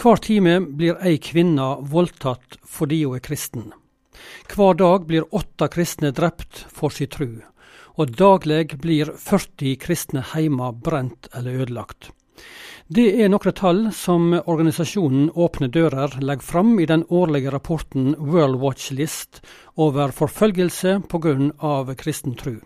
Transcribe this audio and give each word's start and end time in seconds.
Hver 0.00 0.16
time 0.24 0.60
blir 0.78 0.96
ei 1.04 1.18
kvinne 1.20 1.68
voldtatt 1.92 2.58
fordi 2.64 3.02
hun 3.04 3.18
er 3.18 3.24
kristen. 3.24 3.72
Hver 4.52 4.74
dag 4.80 5.06
blir 5.08 5.28
åtte 5.34 5.68
kristne 5.72 6.12
drept 6.16 6.64
for 6.72 6.94
sin 6.94 7.10
tru, 7.12 7.42
og 8.00 8.16
daglig 8.16 8.78
blir 8.80 9.12
40 9.18 9.76
kristne 9.82 10.24
heimer 10.32 10.72
brent 10.72 11.28
eller 11.36 11.64
ødelagt. 11.64 12.10
Det 12.92 13.06
er 13.22 13.30
noen 13.30 13.54
tall 13.56 13.86
som 13.96 14.32
organisasjonen 14.34 15.30
Åpne 15.38 15.68
dører 15.72 16.18
legger 16.20 16.44
fram 16.44 16.74
i 16.80 16.88
den 16.88 17.04
årlige 17.08 17.52
rapporten 17.54 18.14
World 18.18 18.58
Watch 18.60 18.90
List 18.92 19.40
over 19.76 20.12
forfølgelse 20.12 20.98
pga. 21.08 21.94
kristen 21.94 22.34
tru. 22.34 22.58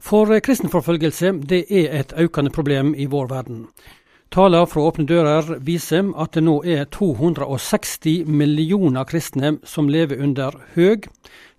For 0.00 0.40
kristenforfølgelse 0.40 1.32
det 1.46 1.66
er 1.68 1.92
et 2.00 2.12
økende 2.16 2.50
problem 2.50 2.94
i 2.94 3.06
vår 3.06 3.28
verden. 3.28 3.66
Tallene 4.30 4.66
fra 4.70 4.84
Åpne 4.86 5.08
dører 5.10 5.56
viser 5.66 6.12
at 6.22 6.36
det 6.36 6.44
nå 6.46 6.60
er 6.62 6.84
260 6.94 8.28
millioner 8.30 9.02
kristne 9.10 9.56
som 9.66 9.88
lever 9.90 10.20
under 10.22 10.54
høy, 10.76 11.08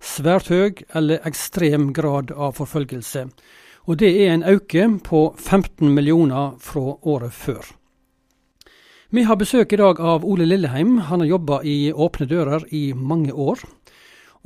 svært 0.00 0.46
høy 0.48 0.78
eller 0.96 1.20
ekstrem 1.28 1.90
grad 1.92 2.30
av 2.32 2.54
forfølgelse. 2.56 3.26
Og 3.84 3.98
det 4.00 4.08
er 4.22 4.32
en 4.32 4.44
øke 4.48 4.86
på 5.04 5.20
15 5.36 5.92
millioner 5.92 6.54
fra 6.64 6.94
året 7.02 7.36
før. 7.36 7.60
Vi 9.12 9.26
har 9.28 9.36
besøk 9.36 9.74
i 9.76 9.80
dag 9.82 10.00
av 10.00 10.24
Ole 10.24 10.46
Lilleheim. 10.48 10.94
Han 11.10 11.20
har 11.20 11.28
jobba 11.28 11.58
i 11.68 11.92
Åpne 11.92 12.26
dører 12.30 12.64
i 12.72 12.94
mange 12.96 13.34
år. 13.36 13.60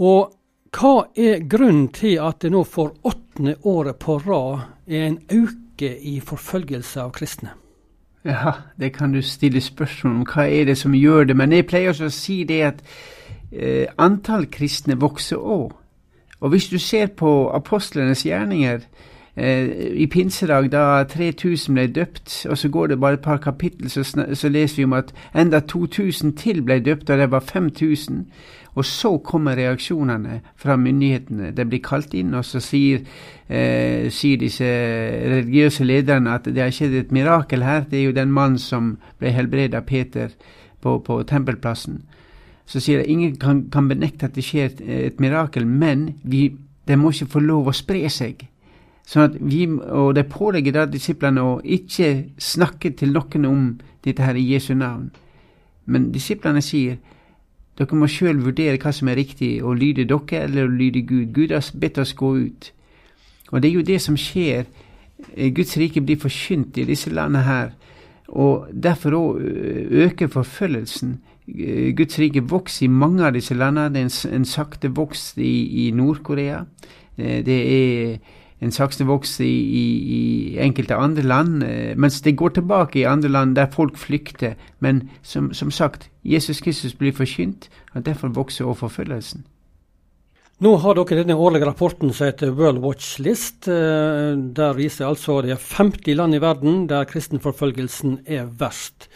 Og 0.03 0.33
hva 0.75 0.97
er 1.15 1.47
grunnen 1.47 1.93
til 1.95 2.19
at 2.19 2.41
det 2.43 2.51
nå 2.51 2.65
for 2.67 2.97
åttende 3.07 3.55
året 3.63 4.01
på 4.03 4.19
rad 4.27 4.67
er 4.91 5.07
en 5.13 5.21
øke 5.31 5.93
i 5.95 6.17
forfølgelse 6.19 7.07
av 7.07 7.15
kristne? 7.15 7.55
Ja, 8.27 8.53
det 8.81 8.93
kan 8.93 9.13
du 9.13 9.23
stille 9.23 9.61
spørsmål 9.61 10.15
om. 10.15 10.23
Hva 10.27 10.49
er 10.51 10.65
det 10.67 10.79
som 10.79 10.95
gjør 10.95 11.25
det? 11.25 11.37
Men 11.37 11.53
jeg 11.55 11.67
pleier 11.71 11.93
også 11.93 12.09
å 12.09 12.15
si 12.15 12.41
det 12.49 12.63
at 12.67 12.81
eh, 13.53 13.87
antall 14.03 14.49
kristne 14.51 14.97
vokser 14.99 15.39
òg. 15.39 15.71
Og 16.41 16.51
hvis 16.51 16.67
du 16.69 16.79
ser 16.83 17.07
på 17.07 17.31
apostlenes 17.55 18.25
gjerninger 18.27 18.83
I 19.37 20.07
pinsedag, 20.09 20.71
da 20.73 21.05
3000 21.05 21.75
ble 21.77 21.87
døpt, 21.93 22.47
og 22.49 22.57
så 22.59 22.69
går 22.73 22.87
det 22.87 23.01
bare 23.01 23.19
et 23.19 23.21
par 23.21 23.37
kapittel, 23.37 23.91
så, 23.93 24.01
så 24.33 24.49
leser 24.49 24.77
vi 24.77 24.85
om 24.85 24.95
at 24.97 25.13
enda 25.37 25.61
2000 25.61 26.33
til 26.41 26.63
ble 26.65 26.79
døpt, 26.81 27.11
og 27.11 27.19
det 27.19 27.31
var 27.31 27.45
5000. 27.45 28.25
Og 28.77 28.85
så 28.85 29.19
kommer 29.19 29.57
reaksjonene 29.57 30.41
fra 30.57 30.77
myndighetene. 30.77 31.51
Det 31.57 31.69
blir 31.69 31.81
kalt 31.85 32.15
inn, 32.15 32.35
og 32.35 32.45
så 32.45 32.61
sier, 32.61 33.05
eh, 33.49 34.11
sier 34.13 34.41
disse 34.41 34.65
religiøse 34.65 35.85
lederne 35.85 36.35
at 36.35 36.45
det 36.45 36.63
har 36.63 36.73
skjedd 36.73 36.95
et 36.95 37.13
mirakel 37.13 37.65
her. 37.65 37.87
Det 37.91 38.01
er 38.01 38.05
jo 38.05 38.17
den 38.17 38.33
mannen 38.33 38.59
som 38.59 38.99
ble 39.19 39.33
helbredet 39.33 39.75
av 39.75 39.87
Peter 39.89 40.29
på, 40.81 40.99
på 40.99 41.23
tempelplassen. 41.23 42.03
Så 42.67 42.81
sier 42.81 43.01
de 43.01 43.13
ingen 43.13 43.37
kan, 43.37 43.65
kan, 43.73 43.89
benekte 43.89 44.29
at 44.29 44.37
det 44.37 44.45
skjer 44.45 44.69
et, 44.69 44.81
et 44.81 45.21
mirakel, 45.21 45.67
men 45.67 46.11
de, 46.23 46.51
de 46.89 46.97
må 46.97 47.15
ikke 47.15 47.33
få 47.33 47.45
lov 47.45 47.69
å 47.69 47.77
spre 47.77 48.05
seg. 48.13 48.45
Sånn 49.07 49.29
at 49.29 49.37
vi, 49.39 49.67
og 49.71 50.15
Det 50.15 50.27
pålegger 50.29 50.73
da 50.75 50.87
disiplene 50.91 51.43
å 51.43 51.61
ikke 51.63 52.33
snakke 52.43 52.91
til 52.99 53.15
noen 53.15 53.47
om 53.47 53.67
dette 54.03 54.23
her 54.23 54.35
i 54.35 54.47
Jesu 54.53 54.75
navn. 54.75 55.11
Men 55.87 56.11
disiplene 56.13 56.63
sier 56.63 56.99
dere 57.77 57.99
må 57.99 58.09
sjøl 58.09 58.41
vurdere 58.41 58.81
hva 58.81 58.91
som 58.93 59.09
er 59.13 59.19
riktig, 59.21 59.61
å 59.63 59.75
lyde 59.77 60.07
dere 60.09 60.47
eller 60.47 60.67
å 60.67 60.73
lyde 60.73 61.05
Gud. 61.07 61.33
Gud 61.37 61.53
har 61.53 61.65
bedt 61.77 61.99
oss 62.01 62.15
gå 62.17 62.33
ut. 62.39 62.73
Og 63.53 63.63
det 63.63 63.69
er 63.69 63.75
jo 63.75 63.87
det 63.87 64.01
som 64.03 64.17
skjer. 64.17 64.65
Eh, 65.37 65.53
Guds 65.55 65.77
rike 65.77 66.01
blir 66.01 66.19
forkynt 66.19 66.79
i 66.81 66.87
disse 66.89 67.13
landene 67.13 67.45
her. 67.45 67.75
Og 68.29 68.67
derfor 68.73 69.15
òg 69.15 69.45
øker 70.07 70.33
forfølgelsen. 70.33 71.19
Eh, 71.47 71.93
Guds 71.95 72.19
rike 72.19 72.43
vokser 72.43 72.87
i 72.87 72.91
mange 72.91 73.27
av 73.29 73.37
disse 73.37 73.55
landene. 73.55 73.93
Det 73.93 74.03
er 74.03 74.09
en, 74.09 74.35
en 74.41 74.49
sakte 74.49 74.91
vokst 74.97 75.39
i, 75.39 75.87
i 75.87 75.91
Nord-Korea. 75.95 76.65
Eh, 77.19 77.45
det 77.47 77.61
er 77.61 78.19
en 78.61 78.73
sakte 78.73 79.05
vokser 79.05 79.45
i, 79.45 79.49
i, 79.49 79.87
i, 80.17 80.21
enkelte 80.65 80.97
andre 80.97 81.23
land, 81.23 81.65
mens 82.01 82.23
det 82.25 82.39
går 82.41 82.57
tilbake 82.57 83.03
i 83.03 83.09
andre 83.09 83.29
land 83.29 83.57
der 83.59 83.69
folk 83.73 83.99
flykter. 84.01 84.55
Men 84.81 85.11
som, 85.23 85.53
som 85.53 85.71
sagt, 85.71 86.09
Jesus 86.25 86.63
Kristus 86.65 86.97
blir 86.97 87.13
forkynt, 87.13 87.69
og 87.95 88.07
derfor 88.07 88.33
vokser 88.33 88.65
også 88.65 88.87
forfølgelsen. 88.87 89.45
Nå 90.65 90.71
har 90.81 90.97
dere 90.97 91.19
denne 91.21 91.35
årlige 91.37 91.67
rapporten 91.69 92.15
som 92.17 92.31
heter 92.31 92.55
World 92.57 92.81
Watch 92.81 93.19
List. 93.21 93.67
Der 93.69 94.79
viser 94.79 95.05
altså 95.05 95.43
det 95.45 95.53
er 95.53 95.61
50 95.61 96.17
land 96.17 96.39
i 96.39 96.41
verden 96.41 96.87
der 96.89 97.05
kristenforfølgelsen 97.05 98.23
er 98.25 98.49
verst. 98.49 99.11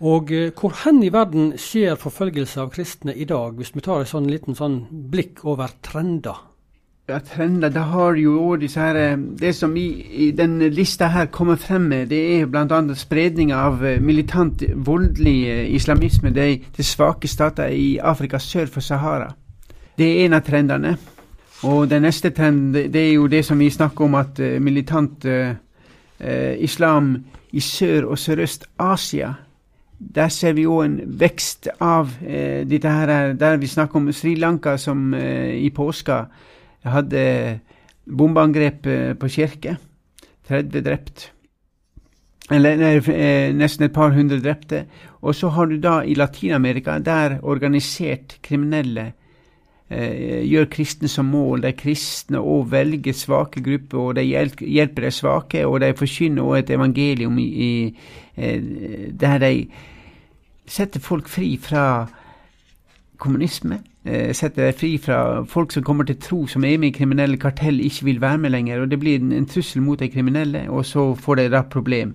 Og 0.00 0.32
hvor 0.56 0.72
hen 0.86 1.02
i 1.04 1.12
verden 1.12 1.52
skjer 1.60 1.98
forfølgelse 2.00 2.62
av 2.62 2.72
kristne 2.72 3.12
i 3.12 3.26
dag, 3.28 3.58
hvis 3.58 3.74
vi 3.76 3.84
tar 3.84 4.00
et 4.00 4.08
sånn 4.08 4.30
liten 4.32 4.56
sånn 4.56 4.86
blikk 5.12 5.44
over 5.44 5.76
trender? 5.84 6.47
Ja, 7.10 7.20
trender, 7.20 7.70
det 7.72 7.80
har 7.80 8.18
jo 8.20 8.56
disse 8.60 8.80
her, 8.80 8.94
eh, 8.94 9.18
Det 9.18 9.54
som 9.54 9.76
i, 9.76 9.86
i 10.26 10.30
den 10.30 10.58
lista 10.58 11.06
her 11.06 11.26
kommer 11.26 11.56
frem 11.56 11.80
med, 11.88 12.08
det 12.08 12.40
er 12.40 12.46
bl.a. 12.46 12.94
spredning 12.94 13.52
av 13.52 13.84
eh, 13.84 14.00
militant, 14.00 14.62
voldelig 14.74 15.48
eh, 15.48 15.74
islamisme 15.74 16.30
det 16.30 16.60
til 16.76 16.84
svake 16.84 17.28
stater 17.28 17.72
i 17.72 17.98
Afrika 17.98 18.38
sør 18.38 18.66
for 18.66 18.80
Sahara. 18.80 19.32
Det 19.98 20.04
er 20.04 20.26
en 20.26 20.32
av 20.32 20.42
trendene. 20.44 20.96
Og 21.62 21.88
den 21.88 22.02
neste 22.02 22.30
trenden 22.30 22.92
det 22.92 23.00
er 23.06 23.14
jo 23.14 23.26
det 23.26 23.44
som 23.44 23.58
vi 23.58 23.70
snakker 23.70 24.04
om, 24.04 24.14
at 24.14 24.38
militant 24.60 25.24
eh, 25.24 25.56
islam 26.58 27.16
i 27.52 27.60
Sør- 27.60 28.10
og 28.10 28.18
Sørøst-Asia 28.18 29.32
der 29.98 30.28
ser 30.28 30.52
vi 30.52 30.62
jo 30.62 30.80
en 30.82 31.00
vekst 31.20 31.68
av 31.80 32.12
eh, 32.22 32.66
dette 32.68 32.90
her, 32.90 33.32
der 33.32 33.56
vi 33.56 33.66
snakker 33.66 33.96
om 33.96 34.12
Sri 34.12 34.34
Lanka 34.34 34.76
som 34.76 35.14
eh, 35.14 35.56
i 35.56 35.70
påska 35.70 36.24
jeg 36.84 36.92
hadde 36.92 37.24
bombeangrep 38.08 38.86
eh, 38.86 39.12
på 39.18 39.28
kirke. 39.28 39.76
30 40.48 40.84
drept. 40.84 41.28
Eller 42.50 42.80
eh, 43.12 43.52
nesten 43.52 43.84
et 43.84 43.94
par 43.94 44.14
hundre 44.16 44.40
drepte. 44.40 44.86
Og 45.20 45.34
så 45.36 45.50
har 45.52 45.68
du 45.68 45.76
da 45.82 46.00
i 46.02 46.16
Latin-Amerika, 46.16 46.98
der 47.04 47.38
organisert 47.42 48.38
kriminelle 48.42 49.10
eh, 49.90 50.44
gjør 50.48 50.70
kristne 50.72 51.10
som 51.12 51.28
mål. 51.28 51.66
De 51.66 51.74
kristne 51.76 52.40
og 52.40 52.70
velger 52.72 53.16
svake 53.16 53.62
grupper, 53.64 53.98
og 53.98 54.16
de 54.16 54.24
hjelper 54.24 55.08
de 55.08 55.12
svake, 55.12 55.66
og 55.66 55.80
de 55.84 55.92
forkynner 55.98 56.42
også 56.42 56.62
et 56.62 56.74
evangelium 56.78 57.38
i, 57.38 57.48
i, 57.68 57.72
eh, 58.36 58.62
der 59.12 59.38
de 59.44 59.52
setter 60.68 61.00
folk 61.00 61.28
fri 61.28 61.56
fra 61.60 62.08
kommunisme 63.18 63.80
eh, 64.04 64.32
setter 64.36 64.68
deg 64.68 64.78
fri 64.78 64.92
fra 65.02 65.44
folk 65.48 65.72
som 65.74 65.84
kommer 65.86 66.08
til 66.08 66.18
tro, 66.22 66.42
som 66.46 66.64
er 66.64 66.78
med 66.78 66.92
i 66.92 66.98
kriminelle 66.98 67.38
kartell, 67.40 67.80
ikke 67.84 68.04
vil 68.08 68.20
være 68.20 68.38
med 68.38 68.54
lenger. 68.54 68.82
og 68.82 68.90
Det 68.90 69.00
blir 69.00 69.18
en, 69.20 69.32
en 69.32 69.46
trussel 69.46 69.82
mot 69.82 69.98
de 70.00 70.08
kriminelle, 70.08 70.68
og 70.70 70.86
så 70.86 71.14
får 71.14 71.40
de 71.40 71.48
da 71.54 71.62
problem. 71.62 72.14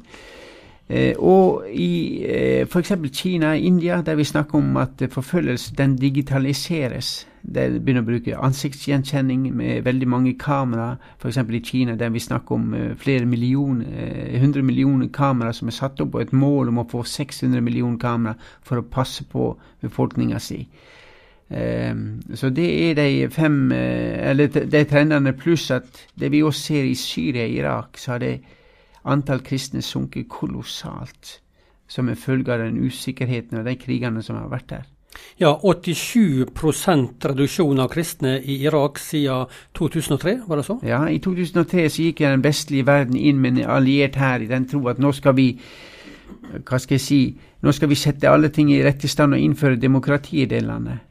Eh, 0.89 1.13
og 1.17 1.67
i 1.71 2.23
eh, 2.27 2.67
f.eks. 2.67 2.93
Kina 3.13 3.53
og 3.53 3.59
India, 3.59 4.01
der 4.01 4.15
vi 4.15 4.23
snakker 4.23 4.57
om 4.59 4.77
at 4.77 5.03
forfølgelse 5.09 5.75
den 5.77 5.95
digitaliseres. 5.97 7.27
Der 7.43 7.75
begynner 7.75 8.05
å 8.05 8.07
bruke 8.07 8.39
ansiktsgjenkjenning 8.39 9.49
med 9.51 9.83
veldig 9.83 10.07
mange 10.07 10.33
kamera. 10.39 10.93
F.eks. 11.19 11.37
i 11.43 11.61
Kina, 11.65 11.97
der 11.99 12.13
vi 12.13 12.23
snakker 12.23 12.55
om 12.55 12.73
uh, 12.73 12.95
flere 12.95 13.27
millioner, 13.27 13.89
uh, 13.91 14.39
100 14.39 14.63
millioner 14.63 15.11
kamera 15.13 15.51
som 15.53 15.67
er 15.67 15.75
satt 15.75 15.99
opp, 16.01 16.15
og 16.15 16.23
et 16.23 16.33
mål 16.33 16.71
om 16.71 16.81
å 16.81 16.87
få 16.89 17.03
600 17.03 17.61
millioner 17.61 17.99
kamera 17.99 18.37
for 18.63 18.79
å 18.79 18.87
passe 18.87 19.27
på 19.27 19.51
befolkninga 19.83 20.39
si. 20.39 20.63
Ehm, 21.53 22.21
så 22.33 22.49
det 22.49 22.89
er 22.89 22.95
de 22.95 23.29
fem 23.29 23.71
eh, 23.71 24.29
Eller 24.29 24.47
de 24.47 24.83
trendene, 24.89 25.33
pluss 25.33 25.69
at 25.71 25.85
det 26.15 26.31
vi 26.31 26.41
også 26.43 26.61
ser 26.61 26.87
i 26.87 26.95
Syria 26.95 27.45
og 27.45 27.51
Irak, 27.51 27.97
så 27.97 28.11
har 28.11 28.23
det 28.23 28.39
antall 29.05 29.43
kristne 29.43 29.81
sunket 29.81 30.29
kolossalt 30.29 31.39
som 31.87 32.09
en 32.09 32.15
følge 32.15 32.53
av 32.53 32.63
den 32.63 32.79
usikkerheten 32.87 33.59
og 33.59 33.65
de 33.65 33.75
krigene 33.75 34.23
som 34.23 34.39
har 34.39 34.49
vært 34.49 34.69
der. 34.69 34.85
Ja, 35.41 35.55
87% 35.63 37.25
reduksjon 37.29 37.79
av 37.81 37.89
kristne 37.93 38.35
i 38.39 38.59
Irak 38.65 38.99
siden 39.01 39.49
2003, 39.77 40.35
var 40.47 40.61
det 40.61 40.65
så? 40.67 40.77
Ja, 40.85 41.03
i 41.09 41.19
2003 41.23 41.87
så 41.89 42.05
gikk 42.07 42.21
den 42.23 42.43
vestlige 42.45 42.87
verden 42.87 43.17
inn 43.17 43.41
med 43.41 43.57
en 43.57 43.71
alliert 43.77 44.19
her 44.21 44.43
i 44.43 44.49
den 44.49 44.67
tro 44.69 44.85
at 44.91 45.01
nå 45.01 45.11
skal 45.15 45.35
vi 45.37 45.49
hva 46.53 46.77
skal 46.77 46.99
jeg 46.99 47.01
si, 47.01 47.21
nå 47.63 47.71
skal 47.73 47.89
vi 47.89 47.97
sette 47.97 48.29
alle 48.29 48.51
ting 48.53 48.69
i 48.73 48.81
rette 48.85 49.09
stand 49.09 49.33
og 49.33 49.41
innføre 49.41 49.79
demokrati 49.81 50.43
i 50.43 50.49
det 50.49 50.61
landet. 50.65 51.01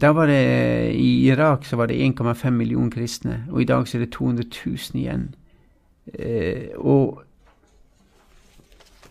Da 0.00 0.14
var 0.16 0.30
det, 0.32 0.94
I 0.96 1.28
Irak 1.28 1.66
så 1.68 1.76
var 1.76 1.90
det 1.90 2.00
1,5 2.00 2.50
millioner 2.50 2.90
kristne, 2.90 3.44
og 3.50 3.62
i 3.62 3.68
dag 3.68 3.88
så 3.88 3.98
er 3.98 4.06
det 4.06 4.12
200 4.16 4.48
000 4.66 5.00
igjen. 5.00 5.26
Eh, 6.14 6.72
og 6.76 7.22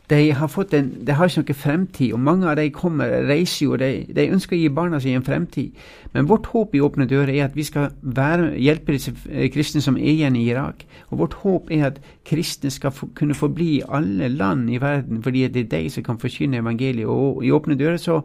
de 0.09 0.31
har, 0.35 0.47
fått 0.51 0.73
en, 0.75 0.89
de 1.05 1.13
har 1.15 1.29
ikke 1.29 1.41
noe 1.45 1.55
fremtid, 1.55 2.11
og 2.13 2.19
mange 2.19 2.47
av 2.50 2.57
de 2.59 2.65
kommer, 2.75 3.11
reiser 3.23 3.69
jo, 3.69 3.77
de, 3.79 4.03
de 4.11 4.25
ønsker 4.35 4.57
å 4.57 4.59
gi 4.59 4.71
barna 4.75 5.00
sine 5.00 5.21
en 5.21 5.23
fremtid. 5.23 5.77
Men 6.11 6.27
vårt 6.27 6.50
håp 6.51 6.75
i 6.75 6.81
Åpne 6.83 7.07
dører 7.07 7.31
er 7.31 7.45
at 7.45 7.55
vi 7.55 7.63
skal 7.63 7.94
være, 8.03 8.50
hjelpe 8.59 8.97
disse 8.97 9.13
kristne 9.53 9.79
som 9.81 9.95
er 9.95 10.09
igjen 10.11 10.35
i 10.35 10.44
Irak. 10.51 10.83
Og 11.09 11.21
vårt 11.21 11.38
håp 11.45 11.71
er 11.71 11.88
at 11.88 12.01
kristne 12.27 12.71
skal 12.73 12.91
få, 12.91 13.13
kunne 13.15 13.38
forbli 13.38 13.69
i 13.77 13.85
alle 13.88 14.27
land 14.27 14.67
i 14.73 14.81
verden, 14.83 15.23
fordi 15.23 15.47
det 15.47 15.65
er 15.65 15.71
de 15.77 15.94
som 15.95 16.03
kan 16.03 16.19
forkynne 16.19 16.59
evangeliet. 16.59 17.07
Og 17.07 17.39
i 17.47 17.53
Åpne 17.56 17.79
dører 17.79 18.01
så 18.01 18.19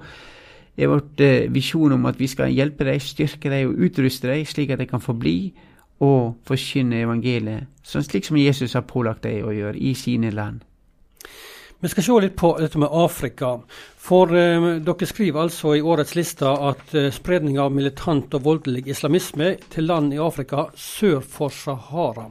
er 0.78 0.90
vårt 0.90 1.22
eh, 1.22 1.46
visjon 1.54 1.94
om 1.94 2.10
at 2.10 2.18
vi 2.18 2.26
skal 2.26 2.50
hjelpe 2.54 2.86
dem, 2.90 2.98
styrke 3.00 3.54
dem 3.54 3.70
og 3.70 3.86
utruste 3.86 4.30
dem, 4.30 4.42
slik 4.46 4.74
at 4.74 4.82
de 4.82 4.90
kan 4.90 5.02
forbli 5.02 5.52
og 6.02 6.40
forkynne 6.46 7.04
evangeliet, 7.06 7.70
sånn 7.82 8.06
slik 8.06 8.26
som 8.26 8.38
Jesus 8.38 8.74
har 8.78 8.86
pålagt 8.86 9.24
dem 9.26 9.46
å 9.46 9.54
gjøre 9.54 9.78
i 9.78 9.94
sine 9.98 10.30
land. 10.34 10.62
Vi 11.80 11.88
skal 11.88 12.02
se 12.02 12.14
litt 12.24 12.34
på 12.34 12.48
dette 12.58 12.78
med 12.82 12.90
Afrika. 12.90 13.52
For 14.02 14.32
eh, 14.34 14.64
dere 14.82 15.06
skriver 15.06 15.44
altså 15.44 15.76
i 15.78 15.82
årets 15.86 16.16
liste 16.18 16.50
at 16.50 16.94
eh, 16.98 17.12
spredning 17.14 17.60
av 17.62 17.70
militant 17.70 18.32
og 18.34 18.42
voldelig 18.42 18.82
islamisme 18.90 19.52
til 19.70 19.86
land 19.86 20.10
i 20.10 20.18
Afrika 20.18 20.64
sør 20.74 21.20
for 21.22 21.54
Sahara. 21.54 22.24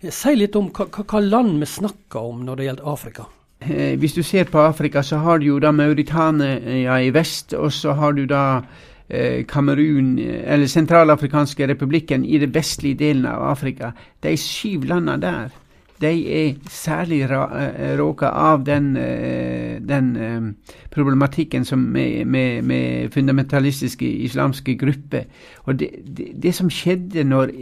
Eh, 0.00 0.08
si 0.08 0.32
litt 0.38 0.56
om 0.56 0.70
hva, 0.72 1.20
land 1.20 1.58
vi 1.60 1.68
snakker 1.68 2.30
om 2.30 2.46
når 2.46 2.56
det 2.56 2.68
gjelder 2.70 2.88
Afrika. 2.94 3.26
Eh, 3.60 3.92
hvis 4.00 4.16
du 4.16 4.22
ser 4.24 4.48
på 4.48 4.62
Afrika, 4.64 5.02
så 5.04 5.20
har 5.20 5.42
du 5.42 5.50
jo 5.50 5.58
da 5.60 5.74
Mauritania 5.76 6.96
i 7.04 7.12
vest, 7.12 7.52
og 7.52 7.74
så 7.76 7.92
har 7.98 8.16
du 8.16 8.24
da 8.30 8.62
eh, 9.08 9.44
Kamerun, 9.44 10.14
eller 10.16 10.64
Sentralafrikanske 10.64 11.68
republikken, 11.74 12.24
i 12.24 12.40
den 12.40 12.56
vestlige 12.56 13.02
delen 13.04 13.28
av 13.28 13.50
Afrika. 13.50 13.92
De 14.24 14.32
syv 14.40 14.88
landene 14.88 15.20
der 15.20 15.60
de 16.04 16.12
er 16.36 16.56
særlig 16.70 17.22
eh, 17.24 17.94
råka 17.98 18.28
av 18.28 18.64
den, 18.66 18.96
eh, 18.96 19.80
den 19.80 20.16
eh, 20.16 20.76
problematikken 20.94 21.64
som 21.64 21.78
med, 21.78 22.26
med, 22.26 22.62
med, 22.62 23.10
fundamentalistiske 23.12 24.06
islamske 24.06 24.76
grupper. 24.78 25.24
Og 25.64 25.78
det, 25.80 25.90
det, 26.04 26.28
det 26.42 26.54
som 26.54 26.70
skjedde 26.70 27.24
når 27.24 27.52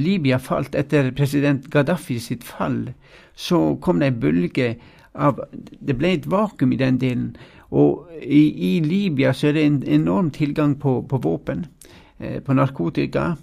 Libya 0.00 0.38
falt 0.42 0.74
etter 0.74 1.12
president 1.16 1.68
Gaddafi 1.70 2.18
sitt 2.18 2.44
fall, 2.44 2.94
så 3.36 3.76
kom 3.80 4.00
det 4.00 4.12
en 4.12 4.20
bølge 4.20 4.74
av 5.16 5.38
Det 5.80 5.94
ble 5.96 6.10
et 6.12 6.26
vakuum 6.28 6.72
i 6.72 6.80
den 6.80 6.98
delen. 7.00 7.36
Og 7.70 8.08
i, 8.20 8.42
i 8.52 8.80
Libya 8.84 9.32
så 9.32 9.48
er 9.48 9.56
det 9.56 9.64
en 9.64 9.82
enorm 10.00 10.30
tilgang 10.30 10.76
på, 10.80 11.00
på 11.08 11.18
våpen, 11.24 11.64
på 12.16 12.52
narkotika 12.52 13.34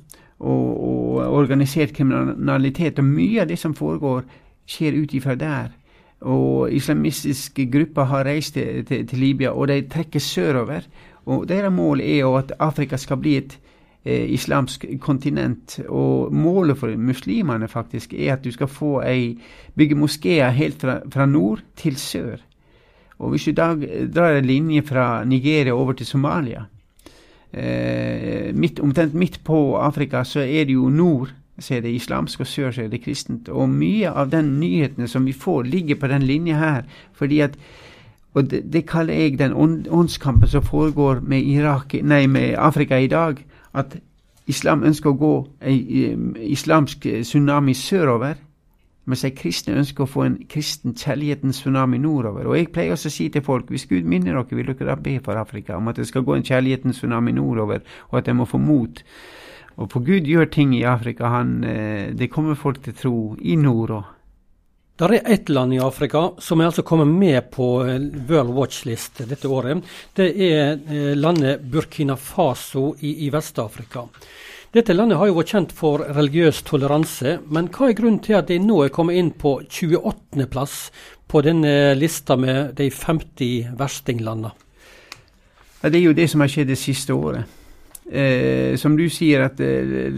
og, 0.43 0.83
og, 0.83 1.33
organisert 1.33 1.93
kriminalitet. 1.95 2.99
Og 2.99 3.07
mye 3.07 3.41
av 3.43 3.49
det 3.49 3.57
som 3.59 3.75
foregår, 3.77 4.23
skjer 4.69 4.99
ut 5.01 5.15
ifra 5.15 5.35
der. 5.39 5.71
Og 6.23 6.71
islamistiske 6.71 7.65
grupper 7.71 8.07
har 8.11 8.27
reist 8.27 8.55
til, 8.55 8.85
til, 8.87 9.07
til, 9.07 9.19
Libya, 9.19 9.51
og 9.51 9.67
de 9.67 9.81
trekker 9.91 10.19
sørover. 10.19 10.87
Og 11.25 11.47
Deres 11.49 11.73
mål 11.73 12.01
er 12.01 12.19
jo 12.23 12.35
at 12.35 12.53
Afrika 12.59 12.97
skal 12.97 13.19
bli 13.19 13.35
et 13.39 13.57
eh, 14.05 14.29
islamsk 14.35 14.85
kontinent. 14.99 15.79
Og 15.89 16.33
målet 16.33 16.77
for 16.79 16.95
muslimene 16.97 17.67
faktisk 17.67 18.13
er 18.13 18.33
at 18.37 18.43
du 18.43 18.51
skal 18.51 18.71
få 18.71 19.01
ei, 19.07 19.37
bygge 19.75 19.99
moskeer 19.99 20.49
helt 20.55 20.81
fra, 20.81 20.99
fra 21.11 21.25
nord 21.25 21.63
til 21.75 21.97
sør. 21.97 22.37
Og 23.19 23.29
Hvis 23.29 23.43
du 23.43 23.51
da 23.51 23.75
drar 24.15 24.37
en 24.37 24.45
linje 24.45 24.81
fra 24.81 25.23
Nigeria 25.23 25.73
over 25.73 25.93
til 25.93 26.05
Somalia, 26.05 26.65
midt, 27.53 28.79
omtrent 28.81 29.13
midt 29.13 29.39
på 29.45 29.77
Afrika, 29.77 30.23
så 30.23 30.39
er 30.41 30.65
det 30.65 30.73
jo 30.73 30.89
nord 30.89 31.29
så 31.59 31.75
er 31.75 31.81
det 31.81 31.93
islamsk, 31.93 32.39
og 32.39 32.47
sør 32.47 32.71
så 32.71 32.81
er 32.81 32.87
det 32.89 33.03
kristent. 33.03 33.49
Og 33.49 33.69
mye 33.69 34.09
av 34.09 34.31
den 34.31 34.55
nyhetene 34.59 35.07
som 35.07 35.25
vi 35.25 35.35
får, 35.37 35.63
ligger 35.69 35.99
på 36.01 36.07
den 36.07 36.23
linja 36.25 36.57
her. 36.57 36.83
fordi 37.13 37.39
at 37.39 37.57
og 38.33 38.51
det, 38.51 38.73
det 38.73 38.87
kaller 38.89 39.13
jeg 39.13 39.39
den 39.39 39.53
åndskampen 39.89 40.47
som 40.49 40.63
foregår 40.63 41.19
med, 41.21 41.41
Irak, 41.41 41.93
nei, 42.03 42.27
med 42.27 42.55
Afrika 42.57 42.97
i 42.97 43.07
dag. 43.07 43.45
At 43.73 43.97
islam 44.47 44.83
ønsker 44.83 45.09
å 45.09 45.17
gå 45.17 45.47
en 45.61 46.35
islamsk 46.41 47.05
tsunami 47.21 47.73
sørover, 47.73 48.33
mens 49.05 49.23
de 49.25 49.33
kristne 49.35 49.75
ønsker 49.81 50.05
å 50.05 50.09
få 50.09 50.23
en 50.25 50.37
kristen 50.49 50.95
kjærlighetens 50.95 51.59
tsunami 51.59 51.99
nordover. 51.99 52.47
Og 52.47 52.57
jeg 52.57 52.71
pleier 52.71 52.95
også 52.95 53.11
å 53.11 53.15
si 53.17 53.27
til 53.33 53.43
folk 53.43 53.71
hvis 53.73 53.87
Gud 53.89 54.07
minner 54.07 54.37
dere, 54.37 54.55
vil 54.55 54.71
dere 54.71 54.93
da 54.93 54.95
be 54.95 55.17
for 55.23 55.39
Afrika 55.39 55.77
om 55.77 55.91
at 55.91 55.99
det 55.99 56.07
skal 56.07 56.23
gå 56.23 56.37
en 56.37 56.47
kjærlighetens 56.47 57.01
tsunami 57.01 57.35
nordover, 57.35 57.83
og 58.11 58.19
at 58.21 58.29
de 58.29 58.37
må 58.37 58.47
få 58.47 58.61
mot. 58.63 59.03
Og 59.75 59.89
for 59.91 60.05
Gud 60.05 60.29
gjør 60.29 60.51
ting 60.53 60.75
i 60.77 60.85
Afrika. 60.87 61.31
Han, 61.33 61.63
eh, 61.63 62.13
det 62.13 62.31
kommer 62.31 62.55
folk 62.55 62.83
til 62.83 62.95
tro 62.95 63.15
i 63.41 63.57
nord 63.59 63.97
òg. 63.97 64.03
Det 64.95 65.07
er 65.09 65.33
ett 65.33 65.49
land 65.49 65.73
i 65.73 65.79
Afrika 65.81 66.19
som 66.37 66.61
er 66.61 66.67
altså 66.69 66.83
kommet 66.85 67.07
med 67.07 67.49
på 67.51 67.81
eh, 67.81 67.99
World 68.29 68.53
Watch 68.53 68.85
List 68.85 69.23
dette 69.27 69.49
året. 69.49 69.81
Det 70.13 70.29
er 70.37 70.77
eh, 70.77 71.15
landet 71.17 71.65
Burkina 71.65 72.15
Faso 72.15 72.91
i, 73.01 73.25
i 73.25 73.31
Vest-Afrika. 73.33 74.05
Dette 74.73 74.93
landet 74.95 75.19
har 75.19 75.27
jo 75.29 75.35
vært 75.37 75.51
kjent 75.53 75.73
for 75.77 76.01
religiøs 76.01 76.63
toleranse, 76.65 77.35
men 77.45 77.67
hva 77.69 77.91
er 77.91 77.97
grunnen 77.99 78.23
til 78.25 78.39
at 78.39 78.47
de 78.49 78.55
nå 78.57 78.79
er 78.81 78.93
kommet 78.95 79.19
inn 79.21 79.29
på 79.37 79.59
28.-plass 79.67 80.77
på 81.29 81.41
denne 81.45 81.93
lista 81.93 82.33
med 82.41 82.73
de 82.79 82.87
50 82.89 83.75
verstinglandene? 83.77 84.49
Det 85.83 85.99
er 85.99 86.07
jo 86.07 86.15
det 86.17 86.25
som 86.31 86.41
har 86.41 86.49
skjedd 86.49 86.71
det 86.71 86.79
siste 86.81 87.13
året. 87.13 87.45
Eh, 88.11 88.75
som 88.75 88.97
du 88.97 89.05
sier, 89.07 89.45
at 89.45 89.59
eh, 89.63 90.11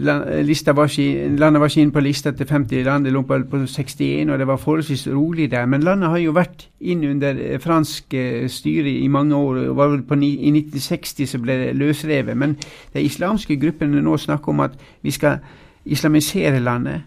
var 0.74 0.88
ikke, 0.90 1.28
landet 1.38 1.60
var 1.60 1.70
ikke 1.70 1.80
inne 1.80 1.94
på 1.94 2.02
lista 2.02 2.32
til 2.34 2.46
50 2.46 2.82
land, 2.82 3.04
det 3.04 3.12
lå 3.14 3.22
på 3.22 3.38
61, 3.62 4.30
og 4.30 4.38
det 4.38 4.46
var 4.46 4.56
forholdsvis 4.56 5.06
rolig 5.08 5.50
der. 5.50 5.66
Men 5.66 5.84
landet 5.86 6.10
har 6.10 6.18
jo 6.18 6.34
vært 6.34 6.66
inn 6.80 7.04
under 7.06 7.38
eh, 7.38 7.60
fransk 7.62 8.14
eh, 8.14 8.48
styre 8.50 8.90
i 8.90 9.06
mange 9.08 9.36
år. 9.36 9.68
og 9.68 9.76
var 9.76 9.88
vel 9.88 10.02
på, 10.02 10.14
I 10.14 10.50
1960 10.50 11.26
så 11.30 11.38
ble 11.38 11.58
det 11.62 11.76
løsrevet. 11.76 12.36
Men 12.36 12.56
de 12.92 13.02
islamske 13.02 13.56
gruppene 13.56 14.02
nå 14.02 14.16
snakker 14.16 14.48
om 14.48 14.60
at 14.60 14.74
vi 15.02 15.10
skal 15.10 15.38
islamisere 15.84 16.60
landet. 16.60 17.02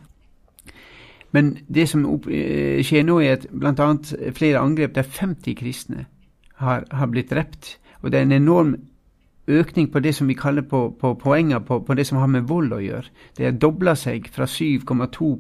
Men 1.31 1.57
det 1.67 1.89
som 1.89 2.05
opp, 2.05 2.27
eh, 2.27 2.79
skjer 2.83 3.03
nå, 3.03 3.19
er 3.19 3.35
at 3.37 3.47
bl.a. 3.51 3.93
flere 4.33 4.59
angrep 4.63 4.95
der 4.95 5.03
50 5.03 5.59
kristne 5.59 6.05
har, 6.55 6.85
har 6.91 7.07
blitt 7.07 7.29
drept. 7.29 7.77
Og 8.01 8.11
det 8.11 8.19
er 8.19 8.21
en 8.23 8.31
enorm 8.31 8.75
økning 9.49 9.89
på 9.91 9.99
det 9.99 10.13
som 10.15 10.27
vi 10.29 10.37
kaller 10.37 10.61
på, 10.61 10.89
på 10.99 11.13
poenger 11.21 11.59
på, 11.59 11.79
på, 11.79 11.93
det 11.93 12.07
som 12.07 12.17
har 12.21 12.27
med 12.27 12.47
vold 12.49 12.73
å 12.73 12.81
gjøre. 12.83 13.09
Det 13.37 13.45
har 13.45 13.57
dobla 13.57 13.95
seg 13.97 14.29
fra 14.33 14.45
7,2 14.45 15.31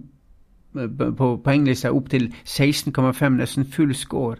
eh, 0.77 0.87
på 1.17 1.29
poenglista 1.45 1.93
opp 1.93 2.09
til 2.09 2.31
16,5, 2.45 3.29
nesten 3.37 3.69
full 3.69 3.95
score. 3.95 4.39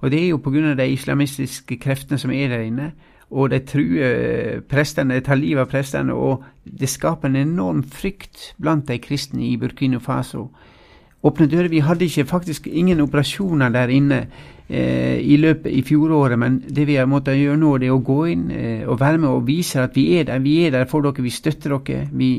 Og 0.00 0.10
det 0.12 0.22
er 0.22 0.28
jo 0.28 0.40
pga. 0.44 0.74
de 0.74 0.88
islamistiske 0.92 1.78
kreftene 1.80 2.18
som 2.18 2.30
er 2.30 2.48
der 2.48 2.66
inne. 2.66 2.92
Og 3.30 3.50
de 3.50 3.58
truer 3.58 4.60
prestene, 4.70 5.14
de 5.14 5.20
tar 5.20 5.34
livet 5.34 5.64
av 5.64 5.70
prestene, 5.70 6.14
og 6.14 6.44
det 6.64 6.88
skaper 6.88 7.28
en 7.28 7.36
enorm 7.36 7.82
frykt 7.82 8.54
blant 8.62 8.86
de 8.86 9.00
kristne 9.02 9.42
i 9.42 9.56
Burkina 9.56 9.98
Faso. 9.98 10.50
Åpne 11.26 11.48
dører, 11.50 11.68
Vi 11.68 11.78
hadde 11.78 12.04
ikke 12.04 12.24
faktisk 12.24 12.66
ingen 12.66 13.00
operasjoner 13.00 13.68
der 13.68 13.88
inne 13.88 14.16
eh, 14.16 14.55
i 14.68 15.36
løpet 15.38 15.70
i 15.70 15.82
fjoråret, 15.86 16.38
men 16.38 16.56
det 16.58 16.86
vi 16.88 16.96
har 16.98 17.06
måttet 17.06 17.38
gjøre 17.38 17.58
nå, 17.60 17.76
det 17.78 17.86
er 17.86 17.94
å 17.94 18.02
gå 18.02 18.18
inn 18.32 18.48
eh, 18.50 18.82
og 18.88 18.98
være 18.98 19.20
med 19.22 19.30
og 19.30 19.44
vise 19.46 19.78
at 19.78 19.94
vi 19.94 20.08
er 20.18 20.26
der. 20.26 20.42
Vi 20.42 20.56
er 20.66 20.72
der 20.74 20.88
for 20.90 21.06
dere, 21.06 21.22
vi 21.22 21.30
støtter 21.30 21.76
dere. 21.76 22.08
Vi 22.10 22.30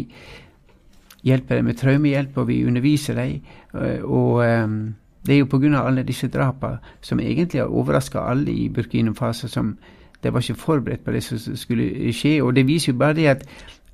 hjelper 1.23 1.55
dem 1.55 1.69
med 1.69 1.79
traumehjelp, 1.79 2.37
og 2.37 2.49
vi 2.49 2.65
underviser 2.67 3.15
dem. 3.15 3.45
Eh, 3.73 4.03
og 4.03 4.43
eh, 4.43 4.67
det 5.27 5.35
er 5.35 5.39
jo 5.39 5.49
pga. 5.51 5.85
alle 5.85 6.03
disse 6.03 6.27
drapene 6.27 6.79
som 7.01 7.19
egentlig 7.19 7.61
har 7.61 7.71
overraska 7.71 8.19
alle 8.19 8.51
i 8.51 8.69
Burkina 8.69 9.13
Faso. 9.15 9.47
som 9.47 9.77
de 10.23 10.33
var 10.33 10.41
ikke 10.41 10.59
forberedt 10.59 11.03
på 11.05 11.11
det 11.11 11.23
som 11.23 11.55
skulle 11.55 12.13
skje. 12.13 12.41
Og 12.43 12.55
det 12.55 12.67
viser 12.67 12.93
jo 12.93 12.97
bare 12.97 13.13
det 13.13 13.27
at 13.27 13.47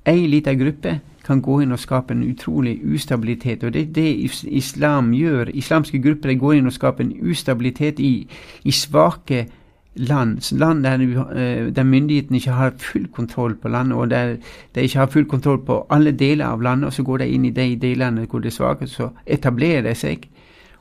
ei 0.06 0.26
lita 0.26 0.54
gruppe 0.54 1.00
kan 1.24 1.40
gå 1.42 1.60
inn 1.64 1.72
og 1.72 1.80
skape 1.80 2.12
en 2.14 2.24
utrolig 2.28 2.78
ustabilitet. 2.94 3.64
Og 3.64 3.72
det 3.74 3.82
er 3.82 3.92
det 3.96 4.30
islam 4.44 5.12
gjør. 5.16 5.50
Islamske 5.54 6.02
grupper 6.02 6.34
går 6.38 6.58
inn 6.58 6.66
og 6.66 6.72
skaper 6.76 7.04
en 7.04 7.14
ustabilitet 7.30 8.00
i, 8.00 8.28
i 8.64 8.70
svake 8.70 9.46
land. 9.94 10.52
Land 10.58 10.84
der, 10.84 11.00
uh, 11.00 11.74
der, 11.74 11.82
myndighetene 11.82 12.36
ikke 12.36 12.50
har 12.50 12.74
full 12.78 13.06
kontroll 13.08 13.54
på 13.54 13.68
landet, 13.68 13.98
og 13.98 14.10
der 14.10 14.36
de 14.74 14.82
ikke 14.82 14.98
har 14.98 15.06
full 15.06 15.24
kontroll 15.24 15.64
på 15.64 15.86
alle 15.90 16.12
deler 16.12 16.46
av 16.46 16.62
landet. 16.62 16.86
Og 16.86 16.92
så 16.92 17.02
går 17.02 17.18
de 17.18 17.28
inn 17.28 17.44
i 17.44 17.50
de 17.50 17.76
delene 17.76 18.26
hvor 18.26 18.38
det 18.38 18.52
er 18.52 18.58
svake, 18.58 18.86
så 18.86 19.10
etablerer 19.26 19.82
de 19.82 19.94
seg, 19.94 20.28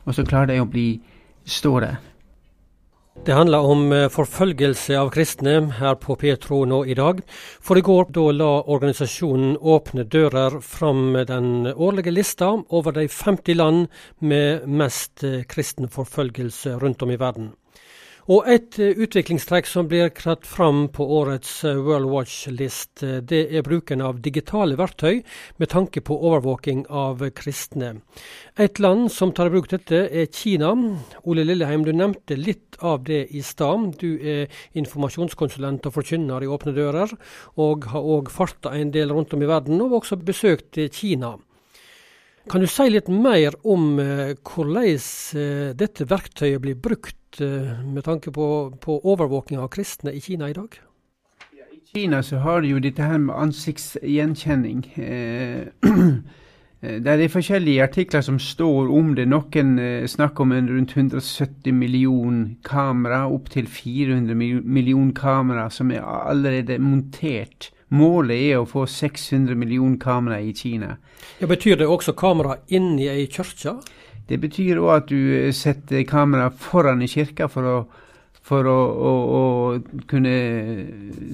og 0.05 0.15
så 0.15 0.25
klarer 0.25 0.53
de 0.53 0.61
å 0.61 0.67
bli 0.67 0.99
stå. 1.45 1.79
Det 3.21 3.33
handler 3.33 3.59
om 3.61 3.91
eh, 3.93 4.09
forfølgelse 4.09 4.97
av 4.97 5.11
kristne 5.13 5.53
her 5.77 5.93
på 6.01 6.15
Petro 6.17 6.63
nå 6.65 6.81
i 6.89 6.95
dag. 6.97 7.21
For 7.61 7.77
i 7.77 7.83
går 7.85 8.09
da 8.15 8.25
la 8.33 8.49
organisasjonen 8.73 9.53
Åpne 9.61 10.07
dører 10.09 10.57
fram 10.65 11.13
den 11.29 11.69
årlige 11.69 12.11
lista 12.11 12.49
over 12.73 12.97
de 12.97 13.05
50 13.07 13.59
land 13.59 13.85
med 14.19 14.65
mest 14.65 15.23
eh, 15.23 15.43
kristen 15.45 15.93
forfølgelse 15.93 16.79
rundt 16.81 17.05
om 17.05 17.13
i 17.13 17.19
verden. 17.21 17.53
Og 18.31 18.45
et 18.47 18.77
eh, 18.79 18.95
utviklingstrekk 19.03 19.67
som 19.67 19.89
blir 19.91 20.07
kratt 20.15 20.45
fram 20.47 20.85
på 20.95 21.03
årets 21.17 21.57
eh, 21.67 21.75
World 21.75 22.07
Watch 22.07 22.45
List, 22.47 23.03
eh, 23.03 23.17
det 23.19 23.41
er 23.51 23.65
bruken 23.65 23.99
av 23.99 24.21
digitale 24.23 24.77
verktøy 24.79 25.19
med 25.59 25.71
tanke 25.73 25.99
på 25.99 26.15
overvåking 26.15 26.85
av 26.87 27.25
kristne. 27.35 27.97
Et 28.55 28.79
land 28.79 29.09
som 29.11 29.33
tar 29.35 29.51
i 29.51 29.55
bruk 29.57 29.67
dette, 29.73 30.05
er 30.07 30.31
Kina. 30.31 30.71
Ole 31.27 31.43
Lilleheim, 31.43 31.83
du 31.83 31.91
nevnte 31.91 32.39
litt 32.39 32.79
av 32.79 33.03
det 33.03 33.25
i 33.35 33.43
stad. 33.43 33.97
Du 33.99 34.15
er 34.15 34.47
informasjonskonsulent 34.71 35.89
og 35.89 35.97
forkynner 35.97 36.45
i 36.45 36.51
Åpne 36.51 36.71
dører, 36.77 37.11
og 37.59 37.89
har 37.91 38.11
òg 38.15 38.31
farta 38.31 38.71
en 38.77 38.95
del 38.95 39.11
rundt 39.11 39.35
om 39.35 39.43
i 39.43 39.51
verden, 39.51 39.83
og 39.83 39.99
også 39.99 40.21
besøkt 40.23 40.79
Kina. 40.95 41.35
Kan 42.51 42.61
du 42.61 42.67
si 42.67 42.89
litt 42.91 43.07
mer 43.07 43.55
om 43.63 43.95
hvordan 43.95 45.77
dette 45.79 46.07
verktøyet 46.09 46.61
blir 46.63 46.75
brukt 46.75 47.17
Eh, 47.41 47.85
med 47.85 48.03
tanke 48.03 48.31
på, 48.31 48.77
på 48.81 48.99
overvåking 49.03 49.59
av 49.59 49.67
kristne 49.67 50.11
i 50.11 50.21
Kina 50.21 50.49
i 50.49 50.53
dag? 50.53 50.75
I 51.71 51.79
Kina 51.93 52.23
så 52.23 52.37
har 52.37 52.61
de 52.61 52.73
jo 52.73 52.79
dette 52.79 53.01
her 53.01 53.17
med 53.17 53.35
ansiktsgjenkjenning. 53.35 54.83
Eh, 54.95 55.61
eh, 56.81 56.99
det 57.01 57.15
er 57.15 57.33
forskjellige 57.33 57.83
artikler 57.83 58.21
som 58.21 58.37
står 58.39 58.91
om 58.93 59.15
det. 59.17 59.25
Noen 59.31 59.79
snakker 60.07 60.45
om 60.45 60.53
rundt 60.53 60.93
170 60.97 61.73
million 61.73 62.57
kamera, 62.63 63.25
opptil 63.27 63.67
400 63.67 64.35
million 64.35 65.13
kamera 65.13 65.69
som 65.69 65.91
er 65.91 66.05
allerede 66.05 66.77
montert. 66.79 67.71
Målet 67.93 68.47
er 68.49 68.61
å 68.61 68.65
få 68.69 68.87
600 68.89 69.57
millioner 69.59 69.99
kamera 70.01 70.39
i 70.41 70.53
Kina. 70.57 70.95
Ja, 71.39 71.49
betyr 71.49 71.77
det 71.77 71.89
også 71.89 72.15
kamera 72.17 72.57
inni 72.73 73.05
ei 73.11 73.27
kirke? 73.29 73.77
Det 74.29 74.39
betyr 74.41 74.79
òg 74.81 74.93
at 74.95 75.11
du 75.11 75.19
eh, 75.35 75.51
setter 75.53 76.05
kamera 76.09 76.47
foran 76.49 77.03
i 77.03 77.09
kirka 77.11 77.49
for 77.51 77.67
å, 77.69 77.75
for 78.41 78.65
å, 78.71 78.77
å, 79.09 79.11
å 79.39 80.01
kunne 80.09 80.33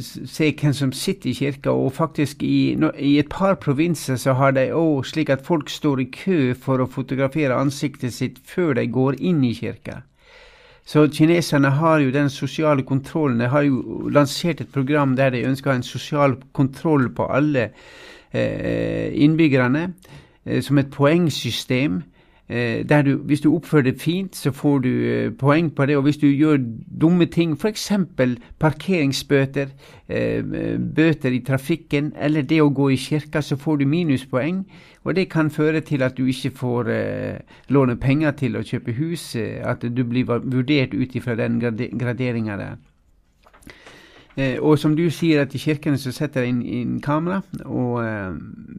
se 0.04 0.50
hvem 0.52 0.76
som 0.76 0.92
sitter 0.92 1.32
i 1.32 1.38
kirka. 1.38 1.72
Og 1.72 1.94
faktisk 1.96 2.44
i, 2.44 2.76
i 2.76 3.16
et 3.22 3.32
par 3.32 3.60
provinser 3.62 4.20
så 4.20 4.36
har 4.42 4.58
de 4.58 4.68
òg 4.76 5.08
slik 5.08 5.32
at 5.32 5.46
folk 5.46 5.72
står 5.72 6.04
i 6.04 6.10
kø 6.12 6.40
for 6.60 6.82
å 6.82 6.90
fotografere 6.92 7.56
ansiktet 7.56 8.18
sitt 8.18 8.42
før 8.44 8.76
de 8.82 8.90
går 8.90 9.22
inn 9.22 9.46
i 9.48 9.56
kirka. 9.56 10.02
Så 10.90 11.04
kineserne 11.14 11.70
har 11.78 12.00
jo 12.02 12.10
den 12.10 12.32
sosiale 12.34 12.82
kontrollen. 12.84 13.40
De 13.44 13.48
har 13.52 13.62
jo 13.68 14.10
lansert 14.10 14.62
et 14.64 14.72
program 14.74 15.14
der 15.16 15.30
de 15.30 15.44
ønsker 15.46 15.72
en 15.72 15.86
sosial 15.86 16.34
kontroll 16.58 17.12
på 17.14 17.28
alle 17.30 17.68
eh, 18.34 19.14
innbyggerne, 19.14 19.94
eh, 20.46 20.64
som 20.66 20.82
et 20.82 20.90
poengsystem. 20.90 22.02
Eh, 22.50 22.90
der 22.90 23.02
du, 23.02 23.18
hvis 23.18 23.42
du 23.42 23.52
oppfører 23.54 23.84
deg 23.92 24.00
fint, 24.02 24.36
så 24.36 24.50
får 24.52 24.80
du 24.82 24.90
eh, 24.90 25.32
poeng 25.38 25.70
på 25.76 25.86
det. 25.86 25.98
Og 25.98 26.04
hvis 26.04 26.18
du 26.18 26.26
gjør 26.28 26.58
dumme 27.02 27.26
ting, 27.26 27.54
f.eks. 27.54 27.92
parkeringsbøter, 28.60 29.68
eh, 30.10 30.44
bøter 30.96 31.30
i 31.30 31.44
trafikken, 31.46 32.14
eller 32.18 32.42
det 32.42 32.62
å 32.62 32.72
gå 32.74 32.90
i 32.90 32.98
kirka, 32.98 33.42
så 33.46 33.58
får 33.58 33.78
du 33.78 33.86
minuspoeng. 33.86 34.64
Og 35.06 35.16
det 35.16 35.30
kan 35.30 35.52
føre 35.54 35.82
til 35.86 36.02
at 36.04 36.18
du 36.18 36.26
ikke 36.26 36.52
får 36.58 36.90
låne 37.70 37.96
penger 37.96 38.32
til 38.32 38.58
å 38.58 38.64
kjøpe 38.66 38.98
hus, 38.98 39.36
at 39.64 39.82
du 39.82 40.04
blir 40.04 40.26
vurdert 40.28 40.94
ut 40.94 41.16
ifra 41.16 41.36
den 41.40 41.62
graderinga 41.62 42.58
der. 42.58 42.76
og 44.62 44.80
som 44.80 44.96
du 44.96 45.10
sier, 45.10 45.42
at 45.42 45.56
i 45.56 45.58
kirkene 45.58 45.98
så 45.98 46.12
setter 46.12 46.42
jeg 46.42 46.50
inn, 46.50 46.62
inn 46.62 47.00
kamera. 47.02 47.42
Og 47.66 48.04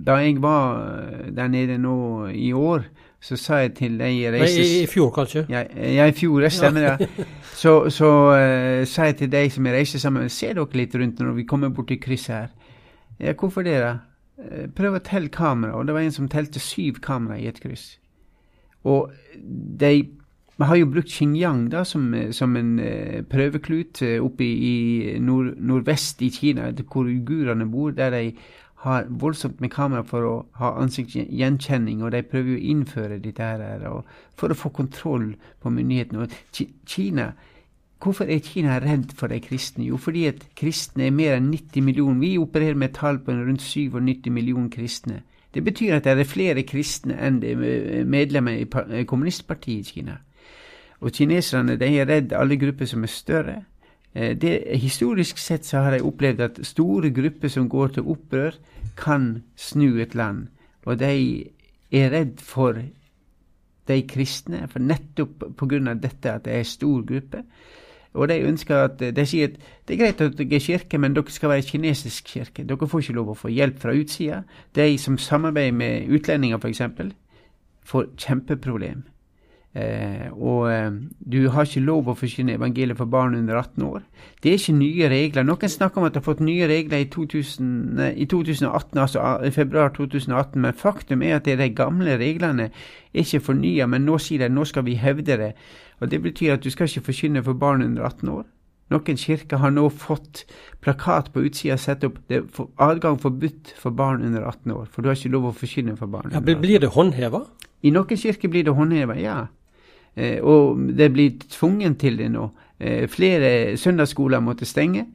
da 0.06 0.16
jeg 0.20 0.42
var 0.42 1.00
der 1.30 1.48
nede 1.48 1.78
nå 1.78 2.26
i 2.28 2.52
år, 2.52 2.84
så 3.20 3.36
sa 3.36 3.58
jeg 3.60 3.74
til 3.76 3.98
de 4.00 4.10
reises... 4.32 4.56
Nei, 4.56 4.82
i, 4.82 4.86
fjor, 4.88 5.10
kanskje? 5.12 5.44
Ja, 5.52 5.64
ja 5.76 6.06
i 6.08 6.14
fjor, 6.16 6.40
det 6.40 6.52
stemmer 6.56 6.86
det. 6.86 7.08
Ja. 7.18 7.24
så, 7.62 7.74
så 7.92 8.12
uh, 8.32 8.84
sa 8.88 9.10
jeg 9.10 9.18
til 9.18 9.32
de 9.32 9.42
som 9.52 9.66
jeg 9.68 9.76
reiser 9.76 10.00
sammen 10.00 10.24
med, 10.24 10.32
se 10.32 10.48
dere 10.56 10.80
litt 10.80 10.96
rundt 10.96 11.20
når 11.20 11.34
vi 11.36 11.48
kommer 11.48 11.72
bort 11.74 11.90
til 11.92 12.00
krysset 12.00 12.34
her. 12.34 12.78
Ja, 13.20 13.34
hvorfor 13.36 13.66
det, 13.66 13.76
da? 13.84 13.98
Uh, 14.40 14.70
prøv 14.76 14.96
å 14.96 15.02
telle 15.04 15.28
kamera. 15.28 15.74
Og 15.76 15.84
det 15.86 15.96
var 15.96 16.06
en 16.06 16.16
som 16.16 16.30
telte 16.32 16.62
syv 16.64 17.02
kamera 17.04 17.36
i 17.36 17.50
et 17.50 17.60
kryss. 17.60 17.92
Og 18.88 19.12
de 19.44 19.92
vi 20.60 20.66
har 20.68 20.76
jo 20.76 20.90
brukt 20.92 21.08
Xinjiang 21.08 21.70
da, 21.72 21.86
som, 21.88 22.10
som 22.36 22.56
en 22.56 22.74
uh, 22.80 23.20
prøveklut 23.28 24.02
oppe 24.20 24.44
i, 24.44 24.72
i 25.12 25.20
nord, 25.20 25.54
nordvest 25.56 26.20
i 26.24 26.28
Kina, 26.32 26.70
hvor 26.84 27.08
uigurene 27.08 27.68
bor, 27.68 27.94
der 27.96 28.12
de 28.12 28.24
har 28.80 29.06
voldsomt 29.08 29.60
med 29.60 29.72
kamera 29.74 30.02
for 30.08 30.24
å 30.24 30.34
ha 30.56 30.72
ansiktsgjenkjenning, 30.80 32.00
og 32.02 32.14
de 32.14 32.22
prøver 32.24 32.54
jo 32.54 32.58
å 32.58 32.66
innføre 32.72 33.20
dette 33.20 33.44
her 33.44 33.86
for 34.40 34.52
å 34.52 34.56
få 34.56 34.72
kontroll 34.72 35.34
på 35.60 35.72
myndighetene. 35.74 36.24
Og 36.24 36.62
Kina, 36.88 37.32
Hvorfor 38.00 38.24
er 38.24 38.38
Kina 38.40 38.78
redd 38.80 39.12
for 39.12 39.28
de 39.28 39.36
kristne? 39.44 39.84
Jo, 39.84 39.98
fordi 40.00 40.24
at 40.30 40.46
kristne 40.56 41.04
er 41.04 41.12
mer 41.12 41.34
enn 41.36 41.50
90 41.52 41.84
millioner. 41.84 42.20
Vi 42.20 42.38
opererer 42.40 42.78
med 42.80 42.94
tall 42.96 43.18
på 43.20 43.34
rundt 43.36 43.60
97 43.60 44.30
millioner 44.32 44.70
kristne. 44.72 45.20
Det 45.54 45.64
betyr 45.64 45.98
at 45.98 46.04
det 46.04 46.14
er 46.16 46.24
flere 46.24 46.62
kristne 46.64 47.18
enn 47.20 47.42
det 47.42 47.50
er 47.52 48.04
medlemmer 48.08 48.56
i 48.56 49.04
kommunistpartiet 49.04 49.90
i 49.90 49.98
Kina. 49.98 50.16
Og 51.00 51.12
kineserne 51.12 51.76
de 51.76 51.90
er 51.98 52.08
redd 52.08 52.32
alle 52.32 52.56
grupper 52.56 52.88
som 52.88 53.04
er 53.04 53.12
større. 53.12 53.58
Eh, 54.14 54.36
det, 54.36 54.78
historisk 54.82 55.38
sett 55.38 55.66
så 55.66 55.84
har 55.84 55.96
jeg 55.96 56.06
opplevd 56.06 56.40
at 56.40 56.62
store 56.66 57.10
grupper 57.14 57.48
som 57.48 57.68
går 57.68 57.96
til 57.96 58.08
opprør, 58.10 58.56
kan 58.96 59.42
snu 59.56 60.00
et 60.02 60.14
land. 60.14 60.48
Og 60.86 60.98
de 60.98 61.44
er 61.92 62.10
redd 62.10 62.40
for 62.42 62.78
de 63.88 64.02
kristne, 64.06 64.66
for 64.68 64.82
nettopp 64.82 65.44
pga. 65.58 65.94
dette 65.94 66.32
at 66.32 66.44
det 66.44 66.52
er 66.52 66.58
en 66.58 66.64
stor 66.64 67.02
gruppe. 67.06 67.44
Og 68.14 68.28
de 68.28 68.40
ønsker 68.42 68.76
at, 68.76 68.98
de 69.16 69.26
sier 69.26 69.52
at 69.52 69.58
det 69.86 69.94
er 69.94 70.00
greit 70.00 70.20
at 70.20 70.38
dere 70.38 70.54
er 70.54 70.64
kirke, 70.64 70.98
men 70.98 71.14
dere 71.14 71.30
skal 71.30 71.48
være 71.48 71.62
kinesisk 71.62 72.24
kirke. 72.26 72.64
Dere 72.66 72.88
får 72.88 73.04
ikke 73.04 73.14
lov 73.14 73.30
å 73.30 73.38
få 73.38 73.48
hjelp 73.54 73.78
fra 73.78 73.94
utsida. 73.94 74.42
De 74.74 74.98
som 74.98 75.18
samarbeider 75.18 75.76
med 75.76 76.10
utlendinger, 76.10 76.58
f.eks., 76.58 76.82
får 77.86 78.10
kjempeproblem. 78.18 79.04
Eh, 79.70 80.26
og 80.34 80.64
eh, 80.66 80.90
du 81.30 81.44
har 81.54 81.68
ikke 81.68 81.84
lov 81.84 82.08
å 82.10 82.16
forkynne 82.18 82.56
evangeliet 82.58 82.98
for 82.98 83.06
barn 83.10 83.36
under 83.38 83.60
18 83.60 83.84
år. 83.86 84.00
Det 84.42 84.50
er 84.50 84.58
ikke 84.58 84.74
nye 84.74 85.10
regler. 85.12 85.46
Noen 85.46 85.70
snakker 85.70 86.00
om 86.00 86.08
at 86.08 86.16
de 86.16 86.18
har 86.18 86.26
fått 86.26 86.42
nye 86.42 86.66
regler 86.66 87.04
i, 87.04 87.08
2000, 87.12 88.00
i 88.18 88.26
2018, 88.26 88.98
altså 88.98 89.26
i 89.46 89.52
februar 89.54 89.92
2018, 89.94 90.58
men 90.58 90.74
faktum 90.74 91.22
er 91.22 91.36
at 91.38 91.46
det 91.46 91.54
er 91.54 91.62
de 91.62 91.68
gamle 91.78 92.16
reglene 92.18 92.70
er 92.70 93.22
ikke 93.22 93.44
fornya, 93.46 93.86
men 93.86 94.08
nå 94.08 94.18
sier 94.18 94.42
de 94.42 94.50
nå 94.50 94.66
skal 94.66 94.88
vi 94.88 94.96
hevde 94.98 95.38
det. 95.38 95.52
Og 96.00 96.10
Det 96.10 96.18
betyr 96.24 96.56
at 96.56 96.64
du 96.64 96.70
skal 96.74 96.90
ikke 96.90 97.12
forkynne 97.12 97.44
for 97.46 97.54
barn 97.54 97.86
under 97.86 98.08
18 98.08 98.34
år. 98.40 98.48
Noen 98.90 99.18
kirker 99.22 99.60
har 99.62 99.70
nå 99.70 99.84
fått 99.94 100.42
plakat 100.82 101.30
på 101.30 101.44
utsida 101.46 101.76
satt 101.78 102.02
opp 102.02 102.16
det 102.26 102.40
er 102.40 102.64
adgang 102.82 103.20
forbudt 103.22 103.70
for 103.78 103.94
barn 103.94 104.24
under 104.26 104.42
18 104.42 104.74
år, 104.74 104.88
for 104.90 105.02
du 105.02 105.12
har 105.12 105.18
ikke 105.18 105.30
lov 105.30 105.52
å 105.52 105.54
forkynne 105.54 105.94
for 105.94 106.10
barn. 106.10 106.34
Ja, 106.34 106.42
blir 106.42 106.82
det 106.82 106.90
håndheva? 106.96 107.44
I 107.86 107.94
noen 107.94 108.18
kirker 108.18 108.50
blir 108.50 108.66
det 108.66 108.74
håndheva, 108.74 109.14
ja. 109.14 109.36
Eh, 110.16 110.38
og 110.42 110.78
det 110.96 111.12
blir 111.12 111.38
tvungen 111.50 111.94
til 111.98 112.18
det 112.18 112.30
nå. 112.30 112.48
Eh, 112.80 113.08
flere 113.08 113.76
søndagsskoler 113.76 114.40
måtte 114.40 114.68
stenge. 114.68 115.06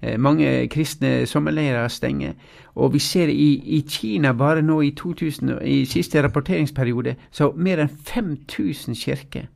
Eh, 0.00 0.18
mange 0.20 0.68
kristne 0.70 1.26
sommerleirer 1.26 1.88
stenger. 1.88 2.32
Og 2.74 2.92
vi 2.92 2.98
ser 2.98 3.28
i, 3.28 3.48
i, 3.78 3.80
Kina 3.88 4.32
bare 4.32 4.62
nå 4.62 4.80
i 4.80 4.90
2000, 4.90 5.58
i 5.66 5.84
siste 5.84 6.22
rapporteringsperiode, 6.22 7.16
så 7.30 7.50
mer 7.56 7.82
enn 7.82 7.90
5000 7.90 8.94
kirker 8.94 9.48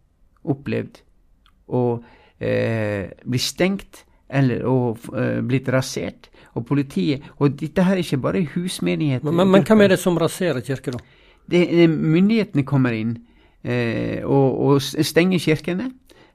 opplevd 0.42 0.98
å 1.70 1.84
eh, 2.42 3.12
bli 3.22 3.38
stengt 3.38 4.02
eller 4.32 4.66
å 4.66 4.96
eh, 5.14 5.38
blitt 5.46 5.70
rasert. 5.70 6.26
Og 6.58 6.66
politiet 6.66 7.22
Og 7.38 7.54
dette 7.56 7.84
her 7.86 7.94
er 7.96 8.02
ikke 8.02 8.20
bare 8.20 8.42
husmenigheter. 8.54 9.24
Men, 9.24 9.36
men, 9.36 9.52
men 9.54 9.66
hvem 9.68 9.86
er 9.86 9.94
det 9.94 10.00
som 10.02 10.18
raserer 10.18 10.60
kirker, 10.66 10.98
da? 10.98 11.20
Det, 11.52 11.86
myndighetene 11.88 12.66
kommer 12.66 12.94
inn 12.94 13.16
eh, 13.64 14.24
og, 14.24 14.60
og 14.60 14.82
stenge 14.82 15.38
kirkene. 15.38 15.90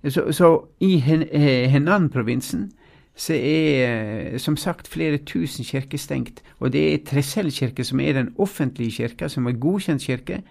Så, 0.08 0.32
så 0.32 0.52
i 0.80 0.96
eh, 1.02 1.70
Henan-provinsen 1.72 2.70
så 3.18 3.34
er 3.34 4.34
eh, 4.34 4.38
som 4.40 4.58
sagt 4.58 4.88
flere 4.88 5.18
tusen 5.18 5.66
kirker 5.66 5.98
stengt. 5.98 6.44
Og 6.60 6.72
det 6.74 6.84
er 6.94 7.04
Tresell-kirke 7.06 7.84
som 7.84 8.00
er 8.00 8.14
den 8.14 8.34
offentlige 8.38 8.92
kirka, 8.92 9.28
som 9.28 9.48
er 9.48 9.58
godkjent 9.58 10.06
kirke. 10.06 10.44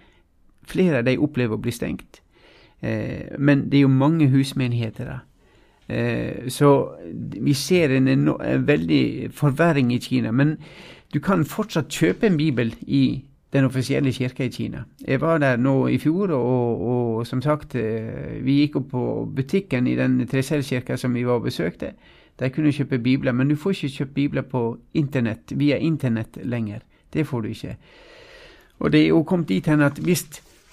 Flere 0.67 0.99
av 0.99 1.07
de 1.07 1.17
opplever 1.17 1.55
å 1.55 1.61
bli 1.63 1.71
stengt. 1.71 2.21
Eh, 2.81 3.39
men 3.39 3.69
det 3.71 3.79
er 3.79 3.87
jo 3.87 3.93
mange 3.93 4.27
husmenigheter 4.27 5.07
da. 5.07 5.17
Eh, 5.87 6.49
så 6.51 6.91
vi 7.39 7.53
ser 7.53 7.95
en, 7.95 8.07
en, 8.07 8.35
veldig 8.67 9.31
forverring 9.31 9.93
i 9.93 9.99
Kina. 10.03 10.31
Men 10.31 10.57
du 11.13 11.19
kan 11.23 11.45
fortsatt 11.45 11.87
kjøpe 11.87 12.27
en 12.27 12.37
bibel 12.37 12.75
i 12.83 13.23
den 13.53 13.65
offisielle 13.65 14.11
kirka 14.11 14.43
i 14.43 14.51
Kina. 14.51 14.83
Jeg 15.07 15.21
var 15.21 15.37
der 15.37 15.57
nå 15.57 15.87
i 15.87 15.97
fjor, 15.97 16.31
og, 16.35 16.81
og 16.81 17.27
som 17.27 17.41
sagt, 17.41 17.75
eh, 17.75 18.43
vi 18.43 18.59
gikk 18.61 18.75
opp 18.81 18.89
på 18.91 19.03
butikken 19.35 19.87
i 19.87 19.95
den 19.95 20.19
Tresellkirka 20.27 20.97
som 20.97 21.15
vi 21.15 21.25
var 21.25 21.39
og 21.39 21.47
besøkte. 21.47 21.93
Der 22.39 22.49
kunne 22.49 22.69
du 22.69 22.75
kjøpe 22.75 22.99
bibler, 22.99 23.31
men 23.31 23.47
du 23.49 23.55
får 23.55 23.69
ikke 23.69 23.95
kjøpt 23.95 24.13
bibler 24.13 24.41
på 24.41 24.77
internett, 24.93 25.53
via 25.55 25.77
internett 25.77 26.37
lenger. 26.43 26.83
Det 27.13 27.27
får 27.27 27.41
du 27.41 27.47
ikke. 27.47 27.77
Og 28.79 28.91
det 28.91 29.01
er 29.03 29.07
jo 29.07 29.23
kommet 29.23 29.49
dit 29.49 29.65
hen 29.65 29.81
at 29.81 29.97
hvis 29.97 30.27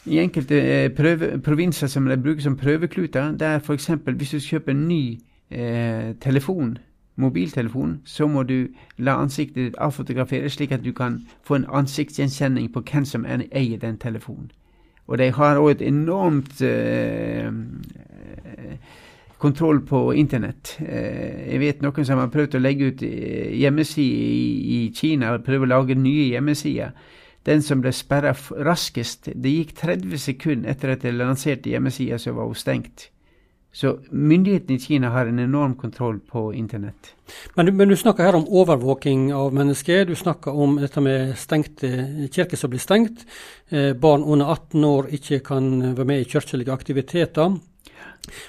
i 0.06 0.18
enkelte 0.20 0.58
eh, 0.60 0.90
prøve, 0.92 1.38
provinser 1.40 1.86
som 1.86 2.08
de 2.08 2.16
bruker 2.20 2.42
som 2.42 2.56
prøvekluter, 2.56 3.32
der 3.32 3.58
f.eks. 3.58 3.90
hvis 4.04 4.30
du 4.30 4.38
kjøper 4.40 4.74
en 4.74 4.88
ny 4.88 5.18
eh, 5.50 6.12
telefon, 6.20 6.78
mobiltelefon, 7.16 8.00
så 8.04 8.26
må 8.26 8.42
du 8.42 8.68
la 8.98 9.16
ansiktet 9.22 9.56
ditt 9.56 9.78
avfotograferes, 9.78 10.52
slik 10.56 10.72
at 10.72 10.84
du 10.84 10.92
kan 10.92 11.20
få 11.46 11.60
en 11.60 11.70
ansiktsgjenkjenning 11.70 12.72
på 12.72 12.82
hvem 12.90 13.04
som 13.04 13.26
eier 13.26 13.78
den 13.78 13.98
telefonen. 13.98 14.50
Og 15.06 15.18
de 15.18 15.30
har 15.36 15.60
òg 15.60 15.70
et 15.70 15.82
enormt 15.84 16.62
eh, 16.64 17.50
kontroll 19.38 19.82
på 19.84 20.12
internett. 20.16 20.78
Eh, 20.80 21.50
jeg 21.52 21.60
vet 21.60 21.82
noen 21.84 22.06
som 22.08 22.22
har 22.22 22.32
prøvd 22.32 22.56
å 22.56 22.62
legge 22.62 22.88
ut 22.88 23.02
eh, 23.04 23.52
hjemmesider 23.60 24.22
i, 24.24 24.46
i 24.76 24.92
Kina, 24.96 25.36
prøve 25.44 25.68
å 25.68 25.72
lage 25.74 25.98
nye 25.98 26.30
hjemmesider. 26.32 26.94
Den 27.44 27.60
som 27.60 27.82
ble 27.84 27.92
sperra 27.92 28.32
raskest, 28.64 29.28
det 29.36 29.52
gikk 29.52 29.74
30 29.76 30.16
sekunder 30.22 30.72
etter 30.72 30.94
at 30.94 31.04
de 31.04 31.12
lanserte 31.12 31.68
hjemmesida, 31.68 32.16
så 32.18 32.32
var 32.32 32.48
hun 32.48 32.56
stengt. 32.56 33.10
Så 33.74 33.96
myndighetene 34.10 34.76
i 34.76 34.80
Kina 34.80 35.08
har 35.10 35.26
en 35.26 35.38
enorm 35.42 35.74
kontroll 35.74 36.20
på 36.20 36.52
internett. 36.54 37.08
Men, 37.54 37.76
men, 37.76 37.88
du 37.88 37.96
snakker 37.96 38.28
her 38.28 38.36
om 38.38 38.46
overvåking 38.46 39.32
av 39.34 39.54
mennesker. 39.54 40.04
Du 40.06 40.14
snakker 40.14 40.54
om 40.54 40.76
dette 40.78 41.02
med 41.02 41.32
stengte 41.38 41.90
kirker 42.30 42.60
som 42.60 42.70
blir 42.70 42.82
stengt. 42.82 43.24
Eh, 43.74 43.90
barn 43.98 44.22
under 44.22 44.52
18 44.54 44.84
år 44.84 45.10
ikke 45.18 45.40
kan 45.50 45.72
være 45.96 46.06
med 46.06 46.22
i 46.22 46.30
kirkelige 46.36 46.72
aktiviteter. 46.72 47.58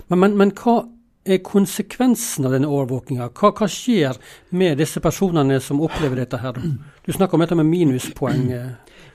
Men, 0.08 0.20
men, 0.20 0.38
men, 0.38 0.54
hva 0.62 0.84
er 1.26 1.42
konsekvensen 1.42 2.46
av 2.46 2.54
denne 2.54 2.70
overvåkinga? 2.70 3.34
Hva, 3.34 3.56
hva, 3.58 3.66
skjer 3.66 4.22
med 4.54 4.78
disse 4.78 5.02
personene 5.02 5.58
som 5.58 5.82
opplever 5.82 6.22
dette 6.22 6.38
her? 6.38 6.62
Du 7.02 7.14
snakker 7.18 7.34
om 7.34 7.48
dette 7.48 7.58
med 7.58 7.72
minuspoeng. 7.74 8.52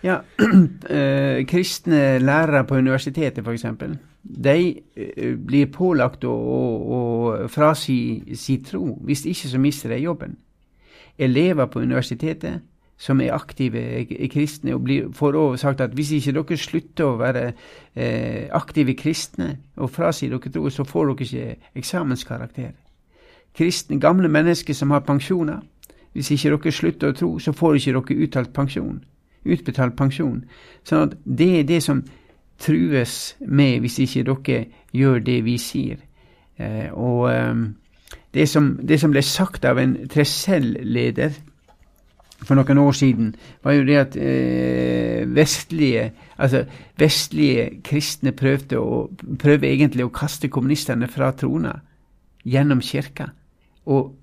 Ja, 0.02 0.24
eh, 0.90 1.46
kristne 1.46 2.18
lærere 2.18 2.66
på 2.66 2.82
universitetet 2.82 3.46
f.eks. 3.46 4.09
De 4.22 4.56
eh, 4.96 5.36
blir 5.36 5.70
pålagt 5.72 6.24
å, 6.24 6.32
å, 6.32 6.60
å 6.94 7.48
frasi 7.48 8.36
si 8.36 8.58
tro. 8.64 8.98
Hvis 9.04 9.24
ikke 9.26 9.52
så 9.52 9.60
mister 9.62 9.94
de 9.94 10.02
jobben. 10.04 10.36
Elever 11.20 11.68
på 11.68 11.80
universitetet 11.80 12.62
som 13.00 13.20
er 13.20 13.32
aktive 13.32 14.04
kristne, 14.28 14.74
og 14.76 14.82
blir, 14.84 15.08
får 15.16 15.36
òg 15.40 15.56
sagt 15.58 15.80
at 15.80 15.94
hvis 15.96 16.12
ikke 16.18 16.34
dere 16.36 16.56
slutter 16.60 17.06
å 17.08 17.16
være 17.16 17.44
eh, 17.96 18.50
aktive 18.52 18.92
kristne 18.94 19.54
og 19.80 19.88
frasier 19.94 20.34
dere 20.34 20.52
tro, 20.52 20.68
så 20.68 20.84
får 20.84 21.08
dere 21.08 21.28
ikke 21.28 21.78
eksamenskarakter. 21.80 22.74
Kristne, 23.56 23.96
gamle 24.00 24.28
mennesker 24.28 24.76
som 24.76 24.92
har 24.92 25.00
pensjoner, 25.08 25.62
hvis 26.12 26.30
ikke 26.36 26.52
dere 26.52 26.74
slutter 26.76 27.14
å 27.14 27.16
tro, 27.16 27.30
så 27.40 27.56
får 27.56 27.80
ikke 27.80 27.96
dere 27.96 28.26
uttalt 28.26 28.52
pensjon, 28.52 29.00
utbetalt 29.48 29.96
pensjon. 29.96 30.44
Sånn 30.84 31.08
at 31.08 31.16
det 31.24 31.50
er 31.62 31.68
det 31.72 31.80
som 31.86 32.04
trues 32.60 33.36
med 33.40 33.80
hvis 33.80 33.98
ikke 34.04 34.24
dere 34.28 34.64
gjør 34.92 35.22
det 35.24 35.38
vi 35.44 35.56
sier. 35.60 36.00
Eh, 36.60 36.88
og 36.92 37.30
eh, 37.32 37.62
det, 38.34 38.48
som, 38.48 38.74
det 38.82 39.00
som 39.00 39.14
ble 39.14 39.22
sagt 39.24 39.64
av 39.64 39.80
en 39.80 39.96
Tresell-leder 40.10 41.34
for 42.40 42.56
noen 42.56 42.78
år 42.80 42.94
siden, 42.96 43.34
var 43.64 43.76
jo 43.76 43.84
det 43.84 43.96
at 44.00 44.16
eh, 44.16 45.26
vestlige, 45.28 46.10
altså 46.38 46.64
vestlige 46.98 47.82
kristne 47.84 48.32
prøvde 48.32 48.80
å, 48.80 49.02
prøve 49.40 49.68
egentlig 49.68 50.06
å 50.06 50.14
kaste 50.14 50.48
kommunistene 50.48 51.08
fra 51.08 51.32
trona 51.36 51.74
gjennom 52.48 52.80
kirka. 52.80 53.30
Og 53.92 54.14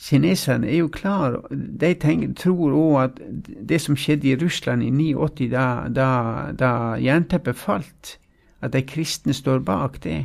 kineserne 0.00 0.68
er 0.70 0.78
jo 0.78 0.88
klar 0.88 1.40
De 1.50 1.94
tenker, 1.94 2.32
tror 2.34 2.72
òg 2.72 2.96
at 3.02 3.20
det 3.68 3.80
som 3.80 3.96
skjedde 3.98 4.30
i 4.30 4.36
Russland 4.40 4.82
i 4.82 4.90
89, 4.90 5.50
da, 5.52 5.88
da, 5.88 6.10
da 6.56 6.72
jernteppet 7.00 7.56
falt, 7.56 8.16
at 8.60 8.72
de 8.72 8.82
kristne 8.82 9.34
står 9.36 9.60
bak 9.64 10.00
det. 10.04 10.24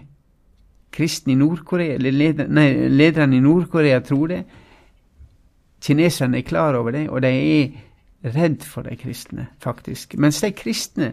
Kristne 0.95 1.33
i 1.33 1.39
Nord-Korea, 1.39 1.97
eller 1.99 2.11
leder, 2.11 2.47
nei, 2.47 2.69
lederne 2.87 3.37
i 3.37 3.43
Nord-Korea 3.43 3.99
tror 3.99 4.31
det. 4.31 4.43
Kineserne 5.83 6.39
er 6.39 6.47
klar 6.47 6.75
over 6.79 6.95
det, 6.95 7.09
og 7.09 7.21
de 7.21 7.31
er 7.35 8.31
redd 8.35 8.63
for 8.63 8.87
de 8.87 8.95
kristne, 8.95 9.47
faktisk. 9.63 10.15
Mens 10.17 10.39
de 10.41 10.51
kristne 10.55 11.11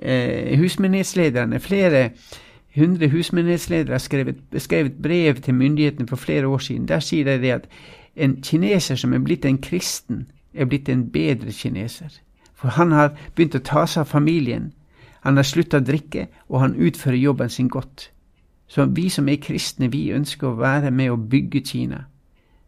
eh, 0.00 0.54
husmenighetslederne, 0.58 1.60
flere 1.60 2.10
hundre 2.74 3.08
husmenighetsledere, 3.08 3.92
har 3.92 4.58
skrevet, 4.58 5.02
brev 5.02 5.34
til 5.34 5.54
myndighetene 5.54 6.08
for 6.08 6.16
flere 6.16 6.46
år 6.46 6.58
siden. 6.58 6.88
Der 6.88 7.00
sier 7.00 7.38
de 7.38 7.52
at 7.52 7.68
en 8.16 8.42
kineser 8.42 8.94
som 8.94 9.12
er 9.12 9.18
blitt 9.18 9.44
en 9.44 9.58
kristen, 9.58 10.26
er 10.54 10.64
blitt 10.64 10.88
en 10.88 11.10
bedre 11.10 11.52
kineser. 11.52 12.20
For 12.54 12.68
han 12.68 12.92
har 12.92 13.14
begynt 13.34 13.54
å 13.54 13.58
ta 13.58 13.86
seg 13.86 14.00
av 14.00 14.10
familien. 14.10 14.72
Han 15.20 15.36
har 15.36 15.46
sluttet 15.46 15.82
å 15.82 15.84
drikke, 15.84 16.26
og 16.48 16.60
han 16.60 16.74
utfører 16.74 17.16
jobben 17.16 17.50
sin 17.50 17.68
godt. 17.68 18.10
Så 18.66 18.84
vi 18.84 19.08
som 19.08 19.28
er 19.28 19.36
kristne, 19.36 19.90
vi 19.92 20.12
ønsker 20.12 20.48
å 20.48 20.58
være 20.58 20.90
med 20.90 21.10
å 21.10 21.16
bygge 21.16 21.60
Kina. 21.64 22.04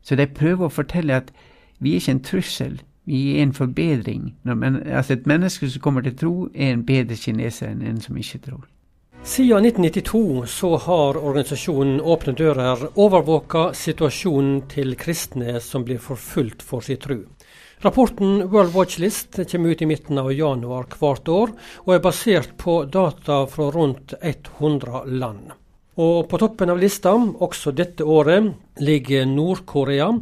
Så 0.03 0.17
de 0.17 0.27
prøver 0.27 0.67
å 0.67 0.73
fortelle 0.73 1.17
at 1.17 1.33
vi 1.81 1.93
er 1.93 2.01
ikke 2.01 2.11
en 2.11 2.23
trussel, 2.23 2.81
vi 3.07 3.37
er 3.37 3.43
en 3.43 3.53
forbedring. 3.53 4.35
Altså 4.47 5.13
Et 5.13 5.27
menneske 5.27 5.71
som 5.71 5.81
kommer 5.81 6.01
til 6.01 6.17
tro, 6.17 6.49
er 6.55 6.73
en 6.73 6.87
bedre 6.87 7.17
kineser 7.17 7.71
enn 7.71 7.83
en 7.83 8.01
som 8.01 8.17
ikke 8.17 8.39
tror. 8.39 8.67
Siden 9.27 9.65
1992 9.65 10.47
så 10.47 10.77
har 10.77 11.17
organisasjonen 11.19 11.97
Åpne 12.01 12.33
dører 12.39 12.85
overvåka 12.95 13.73
situasjonen 13.75 14.61
til 14.71 14.95
kristne 14.95 15.59
som 15.61 15.83
blir 15.83 15.99
forfulgt 15.99 16.63
for 16.63 16.87
sin 16.87 17.01
tro. 17.03 17.17
Rapporten 17.83 18.47
World 18.53 18.77
Watch 18.77 19.01
List 19.03 19.41
kommer 19.51 19.75
ut 19.75 19.83
i 19.83 19.91
midten 19.91 20.23
av 20.23 20.31
januar 20.31 20.87
hvert 20.95 21.29
år, 21.29 21.57
og 21.83 21.93
er 21.97 22.05
basert 22.07 22.55
på 22.63 22.79
data 22.87 23.43
fra 23.51 23.69
rundt 23.75 24.15
100 24.23 25.03
land. 25.19 25.51
Og 25.99 26.31
på 26.31 26.39
toppen 26.39 26.71
av 26.71 26.79
lista, 26.79 27.19
også 27.19 27.75
dette 27.75 28.07
året, 28.07 28.53
ligger 28.79 29.27
Nord-Korea, 29.27 30.13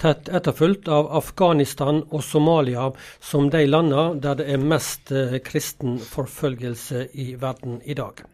tett 0.00 0.32
etterfulgt 0.32 0.88
av 0.88 1.12
Afghanistan 1.20 2.00
og 2.08 2.24
Somalia 2.24 2.94
som 3.20 3.52
de 3.52 3.66
landene 3.68 4.22
der 4.24 4.40
det 4.40 4.52
er 4.56 4.70
mest 4.72 5.12
eh, 5.12 5.42
kristen 5.44 5.98
forfølgelse 6.00 7.10
i 7.12 7.34
verden 7.36 7.82
i 7.84 7.98
dag. 7.98 8.24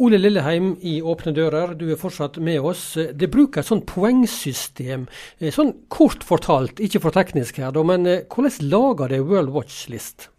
Ole 0.00 0.16
Lilleheim 0.16 0.70
i 0.80 1.02
Åpne 1.04 1.34
dører, 1.36 1.74
du 1.76 1.90
er 1.92 1.98
fortsatt 2.00 2.38
med 2.40 2.64
oss. 2.64 2.94
Det 2.96 3.28
bruker 3.28 3.60
et 3.60 3.68
sånt 3.68 3.84
poengsystem. 3.90 5.04
Eh, 5.36 5.52
sånn 5.52 5.74
kort 5.92 6.24
fortalt, 6.24 6.80
ikke 6.80 7.02
for 7.04 7.12
teknisk 7.12 7.60
her, 7.60 7.76
men 7.84 8.08
eh, 8.08 8.22
hvordan 8.24 8.70
lager 8.72 9.12
det 9.12 9.20
World 9.26 9.52
Watch 9.52 9.90
List? 9.92 10.30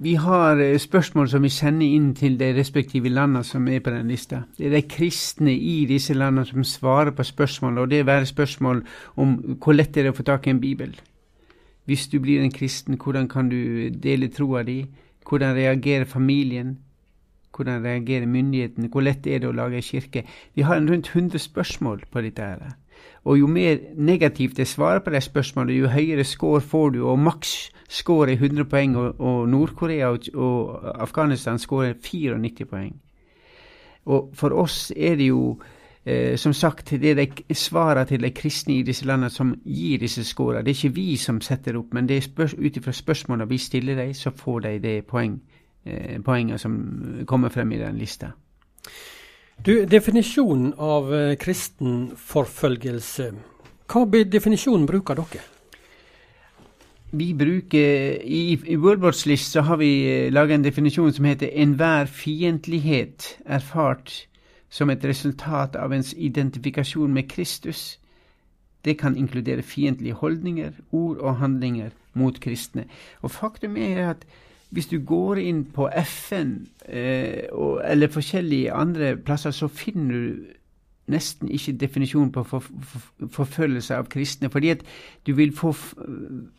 Vi 0.00 0.14
har 0.16 0.56
eh, 0.64 0.78
spørsmål 0.80 1.28
som 1.28 1.44
vi 1.44 1.52
sender 1.52 1.98
inn 1.98 2.14
til 2.16 2.40
de 2.40 2.48
respektive 2.56 3.12
landene 3.12 3.44
som 3.44 3.68
er 3.68 3.84
på 3.84 3.92
den 3.92 4.08
lista. 4.08 4.46
Det 4.56 4.70
er 4.70 4.78
de 4.78 4.82
kristne 4.88 5.52
i 5.52 5.84
disse 5.90 6.16
landene 6.16 6.48
som 6.48 6.64
svarer 6.64 7.12
på 7.12 7.28
spørsmål, 7.28 7.84
og 7.84 7.92
det 7.92 8.06
være 8.08 8.32
spørsmål 8.32 8.84
om 9.20 9.36
hvor 9.60 9.76
lett 9.76 9.92
det 9.92 10.06
er 10.06 10.12
å 10.14 10.16
få 10.16 10.24
tak 10.24 10.48
i 10.48 10.56
en 10.56 10.64
bibel. 10.64 10.96
Hvis 11.84 12.08
du 12.08 12.22
blir 12.24 12.40
en 12.40 12.52
kristen, 12.52 12.96
hvordan 12.96 13.28
kan 13.28 13.52
du 13.52 13.92
dele 13.92 14.32
troa 14.32 14.64
di? 14.64 14.86
Hvordan 15.28 15.56
reagerer 15.60 16.08
familien? 16.08 16.78
Hvordan 17.58 17.82
reagerer 17.84 18.26
myndighetene? 18.30 18.88
Hvor 18.92 19.02
lett 19.02 19.26
er 19.26 19.42
det 19.42 19.50
å 19.50 19.56
lage 19.56 19.80
ei 19.82 19.86
kirke? 19.86 20.22
Vi 20.54 20.62
har 20.62 20.78
rundt 20.78 21.10
100 21.10 21.42
spørsmål 21.42 22.06
på 22.10 22.22
dette. 22.22 22.42
her. 22.42 22.76
Og 23.24 23.38
jo 23.38 23.46
mer 23.46 23.78
negativt 23.96 24.58
jeg 24.58 24.66
svarer 24.66 25.02
på 25.04 25.10
de 25.10 25.20
spørsmålene, 25.20 25.78
jo 25.78 25.90
høyere 25.92 26.24
score 26.24 26.60
får 26.60 26.90
du, 26.90 27.02
og 27.06 27.18
maks 27.18 27.70
score 27.88 28.32
er 28.32 28.38
100 28.38 28.64
poeng, 28.64 28.96
og, 28.96 29.20
og 29.20 29.48
Nord-Korea 29.48 30.12
og, 30.14 30.28
og, 30.34 30.78
Afghanistan 31.02 31.58
scorer 31.58 31.94
94 32.02 32.68
poeng. 32.70 32.94
Og 34.06 34.30
for 34.34 34.54
oss 34.56 34.92
er 34.96 35.18
det 35.20 35.28
jo 35.28 35.58
eh, 36.06 36.36
som 36.36 36.52
sagt 36.52 36.90
det 36.90 37.10
er 37.10 37.20
de 37.20 37.54
svarene 37.54 38.06
til 38.08 38.22
de 38.22 38.30
kristne 38.30 38.78
i 38.78 38.86
disse 38.86 39.04
landene 39.06 39.30
som 39.30 39.52
gir 39.64 39.98
disse 40.00 40.24
skårene. 40.24 40.64
Det 40.64 40.72
er 40.72 40.78
ikke 40.78 40.96
vi 40.96 41.16
som 41.16 41.40
setter 41.40 41.76
opp, 41.76 41.92
men 41.92 42.08
det 42.08 42.22
er 42.22 42.54
ut 42.56 42.76
ifra 42.76 42.92
spørsmålene 42.92 43.48
vi 43.50 43.58
stiller 43.58 43.96
dem, 43.96 44.14
så 44.14 44.30
får 44.30 44.60
de 44.60 44.78
det 44.78 44.96
poeng, 45.06 45.40
poenget 46.24 46.60
som 46.60 46.78
kommer 47.26 47.48
frem 47.48 47.72
i 47.72 47.78
den 47.78 47.98
lista. 47.98 48.32
Du, 49.66 49.84
Definisjonen 49.84 50.74
av 50.78 51.14
eh, 51.14 51.36
kristen 51.40 52.12
forfølgelse, 52.14 53.32
hva 53.88 54.04
definisjonen 54.06 54.86
bruker 54.86 55.18
dere? 55.18 55.42
Vi 57.10 57.32
bruker 57.34 58.20
I, 58.22 58.52
i 58.54 58.76
Worldwatch 58.76 59.24
List 59.26 59.56
så 59.56 59.64
har 59.64 59.80
vi 59.80 59.90
eh, 60.06 60.32
laga 60.32 60.54
en 60.54 60.62
definisjon 60.62 61.12
som 61.12 61.24
heter 61.24 61.48
'enhver 61.48 62.06
fiendtlighet 62.06 63.38
erfart 63.46 64.28
som 64.70 64.90
et 64.90 65.04
resultat 65.04 65.76
av 65.76 65.92
ens 65.92 66.14
identifikasjon 66.14 67.14
med 67.14 67.32
Kristus'. 67.32 67.98
Det 68.84 68.98
kan 68.98 69.16
inkludere 69.16 69.62
fiendtlige 69.62 70.14
holdninger, 70.14 70.72
ord 70.92 71.16
og 71.16 71.36
handlinger 71.36 71.90
mot 72.14 72.40
kristne. 72.40 72.84
Og 73.22 73.30
faktum 73.30 73.76
er 73.76 74.10
at 74.10 74.26
hvis 74.70 74.90
du 74.90 74.98
går 75.00 75.40
inn 75.40 75.64
på 75.72 75.88
FN 76.02 76.54
eh, 76.88 77.48
og, 77.52 77.80
eller 77.84 78.12
forskjellige 78.12 78.72
andre 78.72 79.16
plasser, 79.16 79.54
så 79.56 79.68
finner 79.72 80.14
du 80.14 80.54
nesten 81.08 81.48
ikke 81.48 81.72
definisjonen 81.80 82.30
på 82.32 82.42
for, 82.44 82.64
for, 82.84 83.28
forfølgelse 83.32 83.96
av 83.96 84.10
kristne. 84.12 84.50
fordi 84.52 84.74
at 84.74 84.82
du 85.26 85.32
vil 85.34 85.54
få 85.56 85.72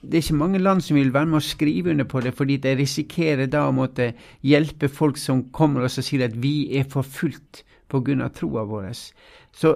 Det 0.01 0.13
er 0.13 0.23
ikke 0.23 0.41
mange 0.41 0.59
land 0.59 0.81
som 0.81 0.97
vil 0.97 1.13
være 1.13 1.25
med 1.25 1.37
å 1.37 1.45
skrive 1.45 1.91
under 1.91 2.05
på 2.05 2.21
det, 2.25 2.33
fordi 2.33 2.57
de 2.57 2.75
risikerer 2.75 3.45
da 3.45 3.67
å 3.67 3.75
måtte 3.75 4.13
hjelpe 4.41 4.89
folk 4.89 5.17
som 5.17 5.49
kommer 5.51 5.85
og 5.85 5.91
sier 5.91 6.25
at 6.25 6.37
vi 6.41 6.77
er 6.77 6.89
forfulgt 6.89 7.63
pga. 7.89 8.29
troa 8.29 8.63
vår. 8.63 8.93
Så 9.51 9.75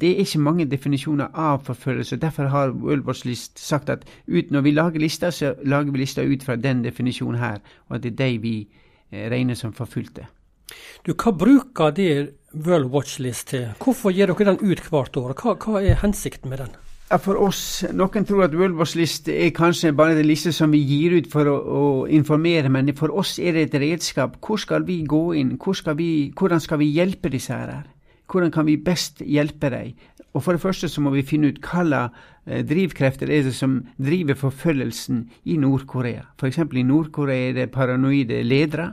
det 0.00 0.10
er 0.10 0.22
ikke 0.22 0.38
mange 0.38 0.64
definisjoner 0.64 1.28
av 1.34 1.64
forfølgelse. 1.66 2.16
Derfor 2.16 2.48
har 2.52 2.70
World 2.70 3.24
List 3.24 3.58
sagt 3.58 3.90
at 3.90 4.04
ut, 4.26 4.50
når 4.50 4.60
vi 4.60 4.70
lager 4.70 5.00
lister, 5.00 5.30
så 5.30 5.54
lager 5.64 5.92
vi 5.92 5.98
lister 5.98 6.22
ut 6.22 6.42
fra 6.42 6.56
den 6.56 6.84
definisjonen 6.84 7.40
her, 7.40 7.58
og 7.88 7.96
at 7.96 8.02
det 8.02 8.12
er 8.12 8.24
de 8.24 8.38
vi 8.38 8.68
eh, 9.10 9.30
regner 9.30 9.54
som 9.54 9.72
forfulgte. 9.72 10.26
Du, 11.06 11.14
Hva 11.14 11.32
bruker 11.32 11.90
det 11.90 12.34
World 12.54 12.92
Watch 12.92 13.18
List 13.18 13.48
til? 13.48 13.70
Hvorfor 13.82 14.12
gir 14.12 14.26
dere 14.26 14.52
den 14.52 14.60
ut 14.62 14.80
hvert 14.90 15.16
år? 15.16 15.34
Hva, 15.34 15.56
hva 15.56 15.82
er 15.82 16.00
hensikten 16.02 16.50
med 16.50 16.58
den? 16.58 16.87
For 17.08 17.38
oss, 17.40 17.86
Noen 17.96 18.26
tror 18.28 18.42
at 18.44 18.52
World 18.52 18.74
Watch 18.76 18.92
List 18.98 19.30
er 19.32 19.48
kanskje 19.56 19.94
bare 19.96 20.12
en 20.12 20.26
liste 20.28 20.50
som 20.52 20.74
vi 20.74 20.82
gir 20.84 21.14
ut 21.16 21.30
for 21.32 21.48
å, 21.48 21.54
å, 21.56 21.84
informere, 22.12 22.68
men 22.68 22.90
for 22.98 23.14
oss 23.16 23.38
er 23.40 23.56
det 23.56 23.62
et 23.70 23.76
redskap. 23.80 24.36
Hvor 24.44 24.60
skal 24.60 24.84
vi 24.84 24.98
gå 25.08 25.22
inn? 25.40 25.54
Hvor 25.56 25.78
skal 25.78 25.96
vi, 25.96 26.28
hvordan 26.36 26.60
skal 26.60 26.82
vi 26.82 26.90
hjelpe 26.92 27.32
disse 27.32 27.56
her? 27.56 27.86
Hvordan 28.28 28.52
kan 28.52 28.68
vi 28.68 28.76
best 28.76 29.22
hjelpe 29.24 29.70
dem? 29.72 29.94
Og 30.36 30.44
For 30.44 30.52
det 30.52 30.60
første 30.60 30.90
så 30.92 31.00
må 31.00 31.14
vi 31.14 31.24
finne 31.24 31.48
ut 31.48 31.62
hvilke 31.64 32.02
eh, 32.44 32.60
drivkrefter 32.68 33.32
er 33.32 33.48
det 33.48 33.54
som 33.56 33.80
driver 33.96 34.36
forfølgelsen 34.36 35.24
i 35.48 35.56
Nord-Korea. 35.56 36.26
F.eks. 36.36 36.60
i 36.60 36.84
Nord-Korea 36.84 37.48
er 37.48 37.56
det 37.56 37.70
paranoide 37.72 38.42
ledere. 38.44 38.90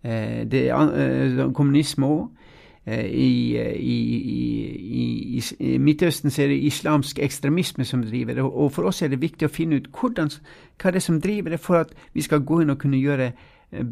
Eh, 0.00 0.48
det 0.48 0.70
er 0.72 0.96
eh, 0.96 1.44
kommunisme 1.52 2.08
òg. 2.08 2.24
Eh, 2.86 3.06
I, 3.06 3.56
i, 3.76 5.40
i, 5.40 5.78
Midtøsten 5.78 6.30
så 6.30 6.44
er 6.44 6.52
det 6.52 6.66
islamsk 6.68 7.18
ekstremisme 7.18 7.84
som 7.84 8.04
driver 8.04 8.34
det. 8.34 8.44
Og 8.44 8.72
for 8.72 8.90
oss 8.90 9.02
er 9.02 9.12
det 9.12 9.22
viktig 9.22 9.48
å 9.48 9.52
finne 9.52 9.80
ut 9.80 9.88
hvordan, 9.94 10.30
hva 10.82 10.92
det 10.92 11.00
er 11.00 11.06
som 11.06 11.20
driver 11.20 11.54
det, 11.54 11.60
for 11.60 11.80
at 11.80 11.94
vi 12.12 12.24
skal 12.24 12.44
gå 12.44 12.62
inn 12.62 12.74
og 12.74 12.80
kunne 12.82 13.00
gjøre 13.00 13.32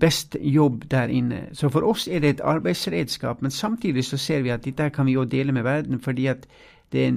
best 0.01 0.37
jobb 0.41 0.85
der 0.91 1.11
inne. 1.11 1.49
Så 1.53 1.71
for 1.73 1.89
oss 1.89 2.07
er 2.09 2.21
det 2.21 2.37
et 2.37 2.45
arbeidsredskap, 2.45 3.43
men 3.43 3.51
samtidig 3.51 4.05
så 4.05 4.17
ser 4.17 4.43
vi 4.43 4.53
at 4.55 4.65
dette 4.65 4.91
kan 4.95 5.07
vi 5.07 5.17
jo 5.17 5.25
dele 5.25 5.53
med 5.53 5.63
verden, 5.63 6.01
fordi 6.01 6.27
at 6.27 6.47
det 6.93 7.05
er, 7.05 7.09
en, 7.09 7.17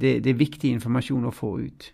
det, 0.00 0.24
det 0.24 0.30
er 0.30 0.38
viktig 0.38 0.70
informasjon 0.76 1.24
å 1.26 1.34
få 1.34 1.56
ut. 1.64 1.92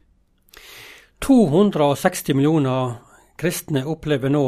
260 1.22 2.34
millioner 2.34 2.96
kristne 3.38 3.84
opplever 3.86 4.32
nå 4.32 4.46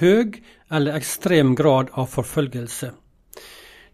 høy 0.00 0.40
eller 0.70 0.98
ekstrem 0.98 1.54
grad 1.56 1.92
av 1.94 2.10
forfølgelse. 2.10 2.90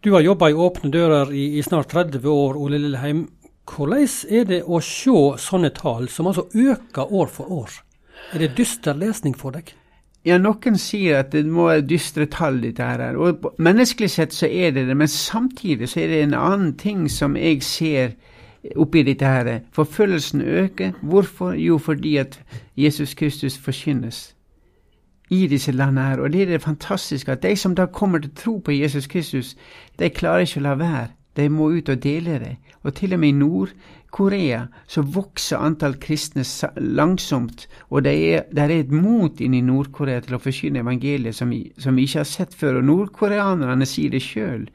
Du 0.05 0.13
har 0.13 0.21
jobba 0.21 0.51
i 0.51 0.55
Åpne 0.55 0.91
dører 0.93 1.31
i, 1.33 1.43
i, 1.59 1.63
snart 1.63 1.89
30 1.89 2.29
år, 2.29 2.57
Ole 2.61 2.77
Lilleheim. 2.77 3.23
Hvordan 3.65 4.03
er 4.29 4.43
det 4.45 4.59
å 4.69 4.77
se 4.85 5.15
sånne 5.41 5.71
tall, 5.73 6.11
som 6.13 6.29
altså 6.29 6.45
øker 6.53 7.09
år 7.09 7.31
for 7.33 7.55
år? 7.63 7.79
Er 8.37 8.45
det 8.45 8.51
dyster 8.59 8.99
lesning 9.01 9.33
for 9.33 9.57
deg? 9.57 9.73
Ja, 10.29 10.37
noen 10.37 10.77
sier 10.77 11.23
at 11.23 11.33
det 11.33 11.47
må 11.49 11.71
være 11.71 11.87
dystre 11.89 12.29
tall, 12.29 12.61
dette 12.61 12.85
her. 12.85 13.17
Og 13.17 13.49
menneskelig 13.57 14.11
sett 14.13 14.37
så 14.37 14.45
er 14.45 14.77
det 14.77 14.85
det, 14.91 14.99
men 15.01 15.09
samtidig 15.09 15.89
så 15.89 16.05
er 16.05 16.13
det 16.13 16.21
en 16.27 16.37
annen 16.37 16.77
ting 16.77 17.09
som 17.09 17.41
jeg 17.41 17.65
ser 17.65 18.13
oppi 18.77 19.07
dette 19.09 19.25
her. 19.25 19.55
Forfølgelsen 19.73 20.45
øker. 20.45 20.93
Hvorfor? 21.01 21.57
Jo, 21.57 21.81
fordi 21.81 22.19
at 22.21 22.37
Jesus 22.77 23.17
Kristus 23.17 23.57
forkynnes 23.57 24.34
i 25.31 25.47
disse 25.49 25.73
landene 25.73 26.09
her. 26.09 26.21
Og 26.21 26.33
det 26.33 26.43
er 26.43 26.47
det 26.55 26.63
fantastiske 26.63 27.33
at 27.33 27.43
de 27.43 27.57
som 27.57 27.75
da 27.75 27.87
kommer 27.87 28.21
til 28.21 28.31
å 28.31 28.41
tro 28.41 28.55
på 28.65 28.77
Jesus 28.77 29.07
Kristus, 29.07 29.55
de 29.99 30.11
klarer 30.11 30.45
ikke 30.45 30.61
å 30.61 30.69
la 30.69 30.75
være. 30.81 31.13
De 31.35 31.49
må 31.51 31.73
ut 31.75 31.89
og 31.91 32.03
dele 32.03 32.39
det. 32.39 32.57
Og 32.85 32.95
til 32.95 33.15
og 33.15 33.21
med 33.21 33.33
i 33.33 33.39
Nord-Korea 33.39 34.61
så 34.87 35.03
vokser 35.03 35.59
antall 35.59 35.97
kristne 35.99 36.45
langsomt. 36.77 37.67
Og 37.91 38.05
det 38.05 38.15
er, 38.15 38.45
det 38.53 38.63
er 38.63 38.75
et 38.77 38.93
mot 38.93 39.41
inne 39.41 39.59
i 39.59 39.65
Nord-Korea 39.67 40.23
til 40.23 40.37
å 40.37 40.43
forsyne 40.43 40.85
evangeliet 40.85 41.35
som, 41.35 41.51
som, 41.79 41.97
vi 41.97 42.07
ikke 42.07 42.23
har 42.23 42.31
sett 42.31 42.55
før. 42.55 42.79
Og 42.79 42.87
nordkoreanerne 42.91 43.89
sier 43.89 44.15
det 44.15 44.23
sjøl. 44.23 44.69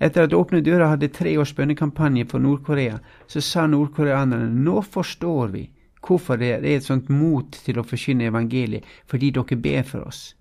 Etter 0.00 0.26
at 0.26 0.34
Åpne 0.34 0.64
dører 0.64 0.88
hadde 0.94 1.12
tre 1.14 1.36
års 1.38 1.52
bønnekampanje 1.54 2.24
for 2.30 2.42
Nord-Korea, 2.42 2.98
så 3.28 3.42
sa 3.44 3.66
nordkoreanerne 3.68 4.48
nå 4.64 4.80
forstår 4.82 5.52
vi 5.52 5.68
Hvorfor 6.06 6.36
det 6.36 6.52
er 6.54 6.64
et 6.64 6.84
sånt 6.84 7.10
mot 7.10 7.52
til 7.64 7.78
å 7.78 7.86
forkynne 7.86 8.30
evangeliet? 8.30 8.84
Fordi 9.06 9.30
dere 9.36 9.56
ber 9.56 9.82
for 9.82 10.08
oss. 10.08 10.34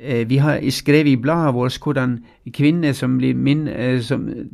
Eh, 0.00 0.28
vi 0.28 0.38
har 0.42 0.60
skrevet 0.70 1.12
i 1.12 1.20
bladet 1.20 1.54
vårt 1.54 1.78
hvordan 1.78 2.18
kvinner 2.52 2.92
som 2.92 3.18
blir 3.18 3.34
min, 3.34 3.68
eh, 3.68 4.00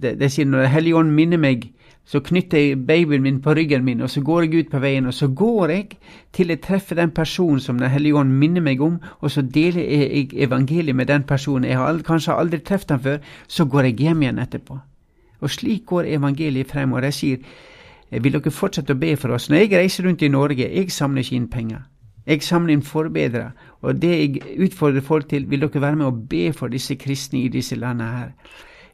de, 0.03 0.15
de 0.21 0.29
sier 0.29 0.47
når 0.47 0.69
Helligånden 0.75 1.15
minner 1.15 1.39
meg, 1.39 1.71
så 2.09 2.21
knytter 2.25 2.59
jeg 2.59 2.87
babyen 2.89 3.23
min 3.23 3.41
på 3.45 3.53
ryggen 3.55 3.85
min, 3.85 4.01
og 4.01 4.11
så 4.11 4.21
går 4.25 4.43
jeg 4.43 4.55
ut 4.55 4.71
på 4.71 4.79
veien, 4.81 5.07
og 5.07 5.15
så 5.15 5.29
går 5.29 5.69
jeg 5.69 5.89
til 6.33 6.49
jeg 6.49 6.61
treffer 6.65 6.97
den 6.97 7.11
personen 7.11 7.61
som 7.61 7.79
Den 7.79 7.91
hellige 7.91 8.17
ånd 8.17 8.33
minner 8.33 8.61
meg 8.61 8.81
om, 8.81 8.99
og 9.21 9.31
så 9.31 9.43
deler 9.43 9.83
jeg 9.83 10.31
evangeliet 10.33 10.97
med 10.97 11.07
den 11.07 11.23
personen. 11.23 11.65
Jeg 11.65 11.77
har 11.77 11.87
aldri, 11.87 12.05
kanskje 12.05 12.33
aldri 12.33 12.59
truffet 12.59 12.91
ham 12.91 13.01
før. 13.01 13.19
Så 13.49 13.65
går 13.65 13.83
jeg 13.83 13.97
hjem 13.97 14.23
igjen 14.23 14.39
etterpå. 14.39 14.79
Og 15.41 15.51
slik 15.51 15.85
går 15.87 16.09
evangeliet 16.17 16.67
frem. 16.67 16.93
Og 16.93 17.03
jeg 17.03 17.15
sier 17.15 17.39
vil 18.11 18.33
dere 18.33 18.51
fortsette 18.55 18.97
å 18.97 19.01
be 19.01 19.15
for 19.17 19.37
oss? 19.37 19.49
Når 19.51 19.65
jeg 19.65 19.73
reiser 19.73 20.05
rundt 20.05 20.23
i 20.23 20.33
Norge, 20.33 20.69
jeg 20.69 20.93
samler 20.93 21.25
ikke 21.25 21.37
inn 21.37 21.51
penger. 21.53 21.85
Jeg 22.29 22.43
samler 22.45 22.77
inn 22.77 22.85
forbedrere. 22.85 23.53
Og 23.81 24.01
det 24.03 24.15
jeg 24.15 24.43
utfordrer 24.67 25.05
folk 25.05 25.29
til, 25.29 25.47
vil 25.49 25.61
dere 25.65 25.81
være 25.81 25.97
med 25.97 26.07
å 26.07 26.17
be 26.33 26.49
for 26.53 26.73
disse 26.73 26.97
kristne 27.01 27.45
i 27.45 27.53
disse 27.53 27.77
landene 27.77 28.11
her. 28.17 28.33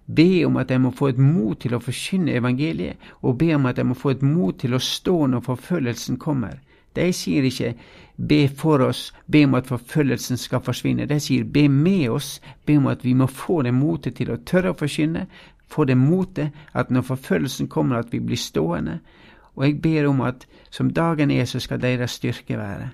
Be 0.06 0.44
om 0.46 0.58
at 0.60 0.68
de 0.68 0.78
må 0.78 0.90
få 0.92 1.08
et 1.14 1.18
mot 1.18 1.58
til 1.58 1.74
å 1.74 1.80
forkynne 1.80 2.36
evangeliet, 2.36 3.00
og 3.22 3.38
be 3.40 3.54
om 3.56 3.66
at 3.66 3.78
de 3.78 3.86
må 3.88 3.96
få 3.96 4.12
et 4.12 4.22
mot 4.22 4.58
til 4.60 4.74
å 4.76 4.82
stå 4.82 5.16
når 5.32 5.46
forfølgelsen 5.46 6.18
kommer. 6.20 6.60
De 6.94 7.12
sier 7.12 7.42
ikke 7.42 7.74
'be 8.16 8.48
for 8.48 8.78
oss', 8.78 9.12
be 9.26 9.44
om 9.44 9.54
at 9.54 9.66
forfølgelsen 9.66 10.36
skal 10.36 10.60
forsvinne. 10.60 11.06
De 11.06 11.20
sier 11.20 11.44
'be 11.44 11.68
med 11.68 12.08
oss', 12.08 12.40
be 12.66 12.76
om 12.76 12.86
at 12.86 13.04
vi 13.04 13.14
må 13.14 13.26
få 13.26 13.62
det 13.62 13.74
motet 13.74 14.14
til 14.14 14.30
å 14.30 14.36
tørre 14.36 14.70
å 14.70 14.78
forkynne, 14.78 15.26
få 15.68 15.84
det 15.84 15.96
motet 15.96 16.50
at 16.74 16.90
når 16.90 17.00
forfølgelsen 17.00 17.68
kommer, 17.68 17.96
at 17.98 18.12
vi 18.12 18.20
blir 18.20 18.36
stående. 18.36 18.98
Og 19.56 19.66
jeg 19.66 19.82
ber 19.82 20.08
om 20.08 20.20
at 20.20 20.46
som 20.70 20.90
dagen 20.90 21.30
er, 21.30 21.44
så 21.44 21.60
skal 21.60 21.82
deres 21.82 22.10
styrke 22.10 22.58
være. 22.58 22.88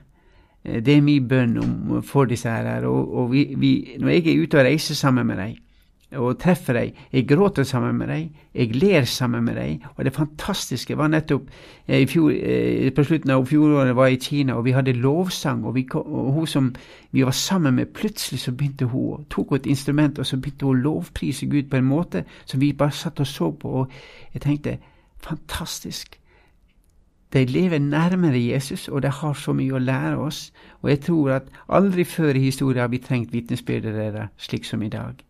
Eh, 0.65 0.85
det 0.85 0.97
er 0.97 1.01
min 1.01 1.29
bønn 1.29 2.03
for 2.03 2.25
disse 2.25 2.49
her. 2.49 2.85
Og, 2.85 3.15
og 3.15 3.33
vi, 3.33 3.55
vi, 3.57 3.97
når 4.01 4.09
jeg 4.09 4.27
er 4.27 4.43
ute 4.43 4.59
og 4.59 4.65
reiser 4.65 4.95
sammen 4.95 5.27
med 5.27 5.37
dem, 5.37 5.57
og 6.17 6.39
treffer 6.39 6.73
dem. 6.73 6.95
Jeg 7.13 7.29
gråter 7.29 7.63
sammen 7.63 7.99
med 7.99 8.09
dem, 8.09 8.31
jeg 8.55 8.75
ler 8.75 9.05
sammen 9.05 9.45
med 9.45 9.55
dem. 9.55 9.83
Og 9.97 10.05
det 10.05 10.13
fantastiske 10.13 10.97
var 10.99 11.09
nettopp 11.09 11.43
eh, 11.89 12.07
fjor, 12.09 12.31
eh, 12.31 12.93
På 12.93 13.05
slutten 13.05 13.31
av 13.31 13.47
fjoråret 13.47 13.97
var 13.97 14.07
jeg 14.07 14.17
i 14.17 14.21
Kina, 14.25 14.55
og 14.55 14.65
vi 14.65 14.71
hadde 14.71 14.93
lovsang. 14.93 15.65
Og, 15.65 15.75
vi, 15.75 15.87
og, 15.95 16.33
hun 16.33 16.47
som 16.47 16.75
vi 17.11 17.25
var 17.25 17.31
sammen 17.31 17.75
med, 17.75 17.87
plutselig 17.87 18.41
så 18.41 18.53
begynte 18.53 18.85
hun 18.85 19.25
tok 19.31 19.53
et 19.53 19.67
instrument, 19.67 20.19
og 20.19 20.27
så 20.27 20.37
begynte 20.37 20.67
hun 20.67 20.77
å 20.77 20.83
lovprise 20.83 21.47
Gud 21.47 21.71
på 21.71 21.77
en 21.77 21.85
måte 21.85 22.25
som 22.45 22.61
vi 22.61 22.73
bare 22.73 22.91
satt 22.91 23.21
og 23.21 23.27
så 23.27 23.51
på. 23.51 23.69
Og 23.69 23.91
jeg 24.35 24.43
tenkte 24.43 24.79
fantastisk. 25.23 26.21
De 27.33 27.45
lever 27.47 27.79
nærmere 27.79 28.41
Jesus, 28.43 28.89
og 28.89 29.03
de 29.03 29.09
har 29.09 29.35
så 29.35 29.53
mye 29.53 29.79
å 29.79 29.79
lære 29.79 30.19
oss. 30.19 30.53
Og 30.83 30.91
jeg 30.91 31.01
tror 31.07 31.31
at 31.31 31.43
aldri 31.69 32.05
før 32.05 32.35
i 32.35 32.49
historien 32.51 32.83
har 32.83 32.91
vi 32.91 32.99
trengt 32.99 33.33
vitnesbyrdere 33.33 34.29
slik 34.37 34.65
som 34.65 34.83
i 34.83 34.89
dag. 34.89 35.30